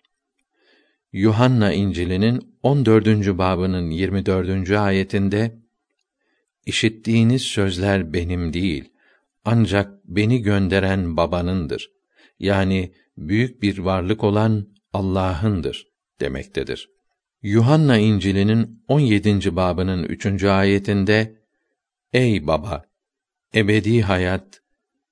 Yuhanna 1.13 1.73
İncil'inin 1.73 2.57
14. 2.63 3.07
babının 3.37 3.89
24. 3.89 4.71
ayetinde 4.71 5.59
İşittiğiniz 6.65 7.41
sözler 7.41 8.13
benim 8.13 8.53
değil, 8.53 8.91
ancak 9.43 10.05
beni 10.05 10.41
gönderen 10.41 11.17
babanındır. 11.17 11.94
Yani 12.39 12.93
büyük 13.17 13.61
bir 13.61 13.77
varlık 13.77 14.23
olan 14.23 14.67
Allah'ındır 14.93 15.87
demektedir. 16.21 16.89
Yuhanna 17.41 17.97
İncil'inin 17.97 18.83
17. 18.87 19.55
babının 19.55 20.03
3. 20.03 20.43
ayetinde 20.43 21.41
Ey 22.13 22.47
baba, 22.47 22.85
ebedi 23.55 24.01
hayat, 24.01 24.61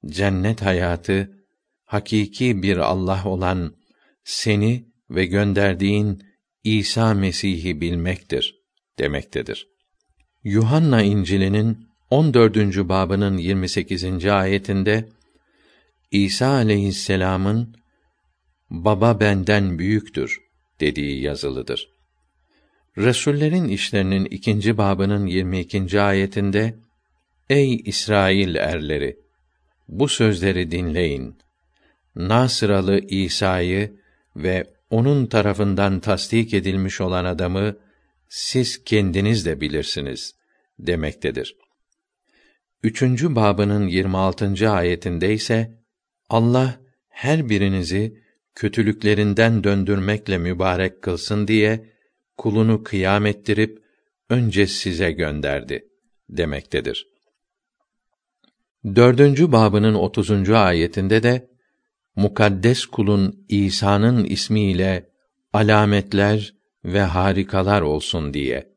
cennet 0.06 0.62
hayatı, 0.62 1.46
hakiki 1.84 2.64
bir 2.64 2.78
Allah 2.78 3.22
olan 3.26 3.76
seni 4.24 4.86
ve 5.10 5.26
gönderdiğin 5.26 6.24
İsa 6.64 7.14
Mesih'i 7.14 7.82
bilmektir 7.82 8.64
demektedir. 9.00 9.68
Yuhanna 10.44 11.02
İncil'inin 11.02 11.88
14. 12.10 12.58
babının 12.90 13.38
28. 13.38 14.26
ayetinde 14.26 15.10
İsa 16.14 16.48
aleyhisselam'ın 16.48 17.76
baba 18.70 19.20
benden 19.20 19.80
büyüktür 19.80 20.42
dediği 20.80 21.22
yazılıdır. 21.22 21.90
Resullerin 22.98 23.68
işlerinin 23.68 24.26
ikinci 24.26 24.78
babının 24.78 25.26
22. 25.26 26.02
ayetinde 26.02 26.76
Ey 27.50 27.76
İsrail 27.76 28.56
erleri 28.56 29.20
bu 29.88 30.08
sözleri 30.08 30.72
dinleyin. 30.72 31.38
Nasıralı 32.16 33.00
İsa'yı 33.00 34.00
ve 34.36 34.74
onun 34.90 35.26
tarafından 35.26 36.00
tasdik 36.00 36.54
edilmiş 36.54 37.02
olan 37.02 37.26
adamı 37.26 37.78
siz 38.30 38.84
kendiniz 38.84 39.46
de 39.46 39.62
bilirsiniz 39.62 40.36
demektedir. 40.80 41.56
Üçüncü 42.84 43.36
babının 43.36 43.88
26. 43.88 44.70
ayetinde 44.70 45.34
ise 45.34 45.83
Allah 46.30 46.80
her 47.10 47.50
birinizi 47.50 48.24
kötülüklerinden 48.56 49.64
döndürmekle 49.64 50.38
mübarek 50.38 51.02
kılsın 51.02 51.48
diye 51.48 51.94
kulunu 52.38 52.84
kıyam 52.84 53.26
ettirip 53.26 53.84
önce 54.30 54.68
size 54.68 55.12
gönderdi 55.12 55.88
demektedir. 56.30 57.08
Dördüncü 58.86 59.52
babının 59.52 59.94
30. 59.94 60.50
ayetinde 60.50 61.24
de 61.24 61.50
mukaddes 62.16 62.86
kulun 62.86 63.46
İsa'nın 63.50 64.24
ismiyle 64.24 65.10
alametler 65.54 66.54
ve 66.86 67.02
harikalar 67.02 67.82
olsun 67.82 68.34
diye 68.34 68.74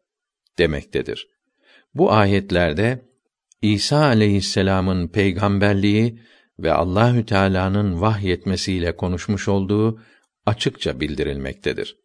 demektedir. 0.58 1.28
Bu 1.94 2.12
ayetlerde 2.12 3.06
İsa 3.62 4.04
aleyhisselam'ın 4.04 5.08
peygamberliği 5.08 6.20
ve 6.58 6.72
Allahü 6.72 7.26
Teala'nın 7.26 8.00
vahyetmesiyle 8.00 8.96
konuşmuş 8.96 9.48
olduğu 9.48 10.00
açıkça 10.46 11.00
bildirilmektedir. 11.00 11.96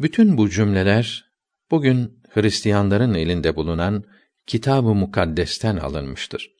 Bütün 0.00 0.38
bu 0.38 0.50
cümleler 0.50 1.24
bugün 1.70 2.22
Hristiyanların 2.30 3.14
elinde 3.14 3.56
bulunan 3.56 4.04
Kitab-ı 4.46 4.94
Mukaddes'ten 4.94 5.76
alınmıştır. 5.76 6.50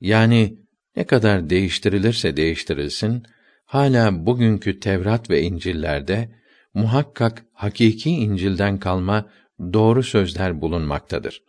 Yani 0.00 0.58
ne 0.96 1.04
kadar 1.04 1.50
değiştirilirse 1.50 2.36
değiştirilsin, 2.36 3.22
hala 3.64 4.26
bugünkü 4.26 4.80
Tevrat 4.80 5.30
ve 5.30 5.42
İncil'lerde 5.42 6.34
muhakkak 6.74 7.44
hakiki 7.52 8.10
İncil'den 8.10 8.78
kalma 8.78 9.30
doğru 9.72 10.02
sözler 10.02 10.60
bulunmaktadır. 10.60 11.42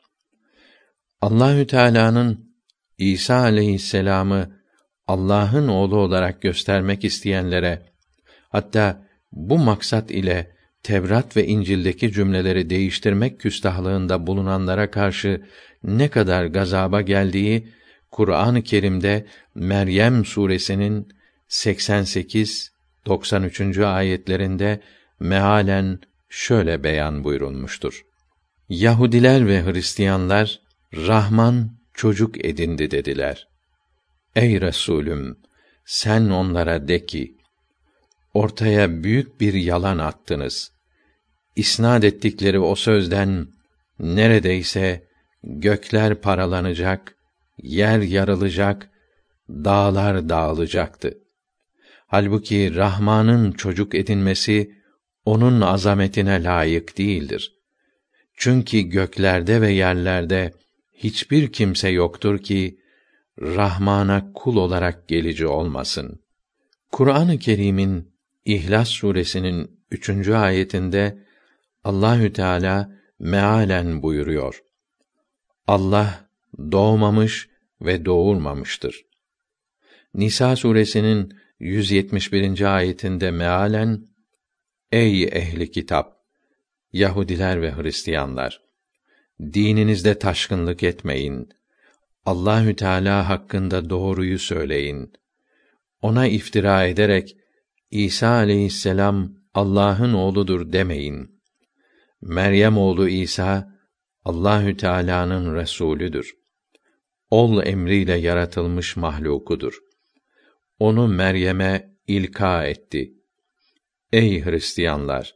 Allahü 1.22 1.68
Teala'nın 1.68 2.53
İsa 2.98 3.36
aleyhisselam'ı 3.36 4.64
Allah'ın 5.08 5.68
oğlu 5.68 5.98
olarak 5.98 6.41
göstermek 6.41 7.04
isteyenlere 7.04 7.82
hatta 8.50 9.08
bu 9.32 9.58
maksat 9.58 10.12
ile 10.12 10.54
Tevrat 10.84 11.38
ve 11.38 11.48
İncil'deki 11.48 12.12
cümleleri 12.12 12.70
değiştirmek 12.70 13.39
küstahlığında 13.39 14.28
bulunanlara 14.28 14.91
karşı 14.91 15.41
ne 15.84 16.08
kadar 16.08 16.46
gazaba 16.46 17.02
geldiği 17.02 17.68
Kur'an-ı 18.12 18.64
Kerim'de 18.64 19.26
Meryem 19.56 20.26
suresinin 20.26 21.08
88 21.48 22.72
93. 23.06 23.78
ayetlerinde 23.78 24.80
mealen 25.20 26.00
şöyle 26.30 26.84
beyan 26.84 27.24
buyurulmuştur. 27.24 28.06
Yahudiler 28.70 29.48
ve 29.48 29.66
Hristiyanlar 29.66 30.60
Rahman 30.96 31.72
çocuk 31.94 32.46
edindi 32.46 32.91
dediler. 32.91 33.48
Ey 34.36 34.62
Resulüm, 34.62 35.38
sen 35.86 36.30
onlara 36.30 36.88
de 36.88 37.06
ki, 37.06 37.38
ortaya 38.34 39.04
büyük 39.04 39.41
bir 39.41 39.54
yalan 39.54 39.98
attınız. 39.98 40.72
İsnad 41.56 42.04
ettikleri 42.04 42.60
o 42.60 42.76
sözden 42.76 43.48
neredeyse 44.00 45.08
gökler 45.44 46.16
paralanacak, 46.16 47.16
yer 47.58 48.00
yarılacak, 48.00 48.89
dağlar 49.50 50.30
dağılacaktı. 50.30 51.18
Halbuki 52.08 52.76
Rahman'ın 52.76 53.52
çocuk 53.52 53.96
edinmesi 53.96 54.72
onun 55.26 55.62
azametine 55.62 56.44
layık 56.44 56.98
değildir. 56.98 57.56
Çünkü 58.38 58.82
göklerde 58.82 59.62
ve 59.62 59.72
yerlerde 59.72 60.54
hiçbir 61.04 61.51
kimse 61.51 61.89
yoktur 61.89 62.38
ki 62.39 62.80
Rahman'a 63.41 64.34
kul 64.34 64.58
olarak 64.58 65.08
gelici 65.08 65.47
olmasın. 65.47 66.24
Kur'an-ı 66.91 67.39
Kerim'in 67.39 68.14
İhlas 68.45 68.89
suresinin 68.89 69.80
üçüncü 69.91 70.34
ayetinde 70.34 71.26
Allahü 71.84 72.34
Teala 72.34 72.91
mealen 73.20 74.01
buyuruyor. 74.04 74.64
Allah 75.68 76.30
doğmamış 76.72 77.49
ve 77.82 78.06
doğurmamıştır. 78.06 79.06
Nisa 80.14 80.56
suresinin 80.56 81.34
171. 81.60 82.76
ayetinde 82.76 83.32
mealen 83.32 84.08
Ey 84.91 85.24
ehli 85.24 85.72
kitap 85.72 86.18
Yahudiler 86.93 87.62
ve 87.62 87.72
Hristiyanlar 87.72 88.62
dininizde 89.39 90.19
taşkınlık 90.19 90.84
etmeyin. 90.84 91.49
Allahü 92.25 92.75
Teala 92.75 93.29
hakkında 93.29 93.89
doğruyu 93.89 94.39
söyleyin. 94.39 95.13
Ona 96.01 96.27
iftira 96.27 96.84
ederek 96.84 97.38
İsa 97.91 98.27
aleyhisselam 98.27 99.34
Allah'ın 99.53 100.13
oğludur 100.13 100.73
demeyin. 100.73 101.41
Meryem 102.21 102.77
oğlu 102.77 103.09
İsa 103.09 103.73
Allahü 104.25 104.77
Teala'nın 104.77 105.55
resulüdür. 105.55 106.36
Ol 107.29 107.65
emriyle 107.65 108.13
yaratılmış 108.13 108.95
mahlukudur. 108.95 109.79
Onu 110.79 111.07
Meryem'e 111.07 111.97
ilka 112.07 112.65
etti. 112.65 113.13
Ey 114.11 114.45
Hristiyanlar! 114.45 115.36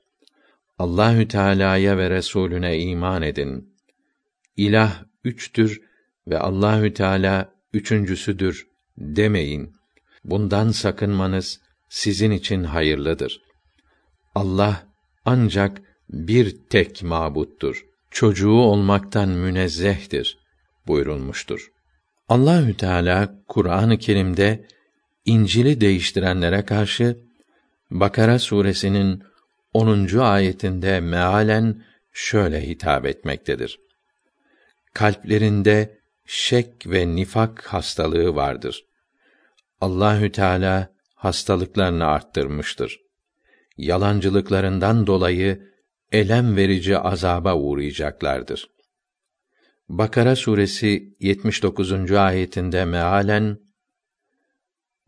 Allahü 0.78 1.28
Teala'ya 1.28 1.98
ve 1.98 2.10
Resulüne 2.10 2.80
iman 2.80 3.22
edin. 3.22 3.77
İlah 4.58 5.04
üçtür 5.24 5.82
ve 6.28 6.40
Allahü 6.40 6.94
Teala 6.94 7.54
üçüncüsüdür 7.74 8.68
demeyin. 8.98 9.74
Bundan 10.24 10.72
sakınmanız 10.72 11.60
sizin 11.90 12.32
için 12.32 12.64
hayırlıdır. 12.64 13.42
Allah 14.36 14.84
ancak 15.26 15.82
bir 16.10 16.56
tek 16.70 17.04
mabuttur. 17.04 17.86
Çocuğu 18.12 18.52
olmaktan 18.52 19.30
münezzehtir 19.30 20.38
buyurulmuştur. 20.88 21.72
Allahü 22.30 22.78
Teala 22.78 23.44
Kur'an-ı 23.48 23.98
Kerim'de 23.98 24.66
İncil'i 25.26 25.82
değiştirenlere 25.82 26.66
karşı 26.66 27.18
Bakara 27.92 28.40
suresinin 28.40 29.24
10. 29.74 30.18
ayetinde 30.18 31.00
mealen 31.00 31.84
şöyle 32.14 32.68
hitap 32.68 33.06
etmektedir. 33.06 33.80
Kalplerinde 34.98 36.00
şek 36.26 36.88
ve 36.88 37.16
nifak 37.16 37.66
hastalığı 37.66 38.36
vardır. 38.36 38.86
Allahü 39.82 40.32
Teala 40.32 40.90
hastalıklarını 41.16 42.06
arttırmıştır. 42.06 43.00
Yalancılıklarından 43.78 45.08
dolayı 45.08 45.72
elem 46.12 46.56
verici 46.56 46.98
azaba 46.98 47.56
uğrayacaklardır. 47.56 48.70
Bakara 49.90 50.36
suresi 50.36 51.16
79. 51.20 52.12
ayetinde 52.12 52.86
mealen 52.86 53.60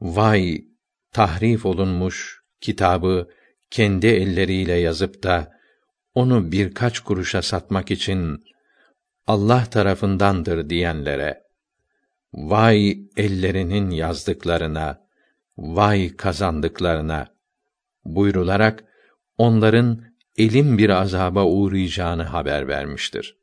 Vay 0.02 0.66
tahrif 1.12 1.66
olunmuş 1.66 2.42
kitabı 2.62 3.30
kendi 3.70 4.08
elleriyle 4.08 4.74
yazıp 4.74 5.24
da 5.24 5.52
onu 6.14 6.52
birkaç 6.52 7.00
kuruşa 7.00 7.42
satmak 7.42 7.92
için 7.92 8.44
Allah 9.30 9.66
tarafındandır 9.66 10.70
diyenlere 10.70 11.44
vay 12.34 13.00
ellerinin 13.18 13.90
yazdıklarına 13.90 15.02
vay 15.58 16.16
kazandıklarına 16.16 17.28
buyrularak 18.06 18.84
onların 19.38 20.04
elim 20.38 20.78
bir 20.78 20.90
azaba 20.90 21.46
uğrayacağını 21.46 22.24
haber 22.24 22.68
vermiştir. 22.68 23.39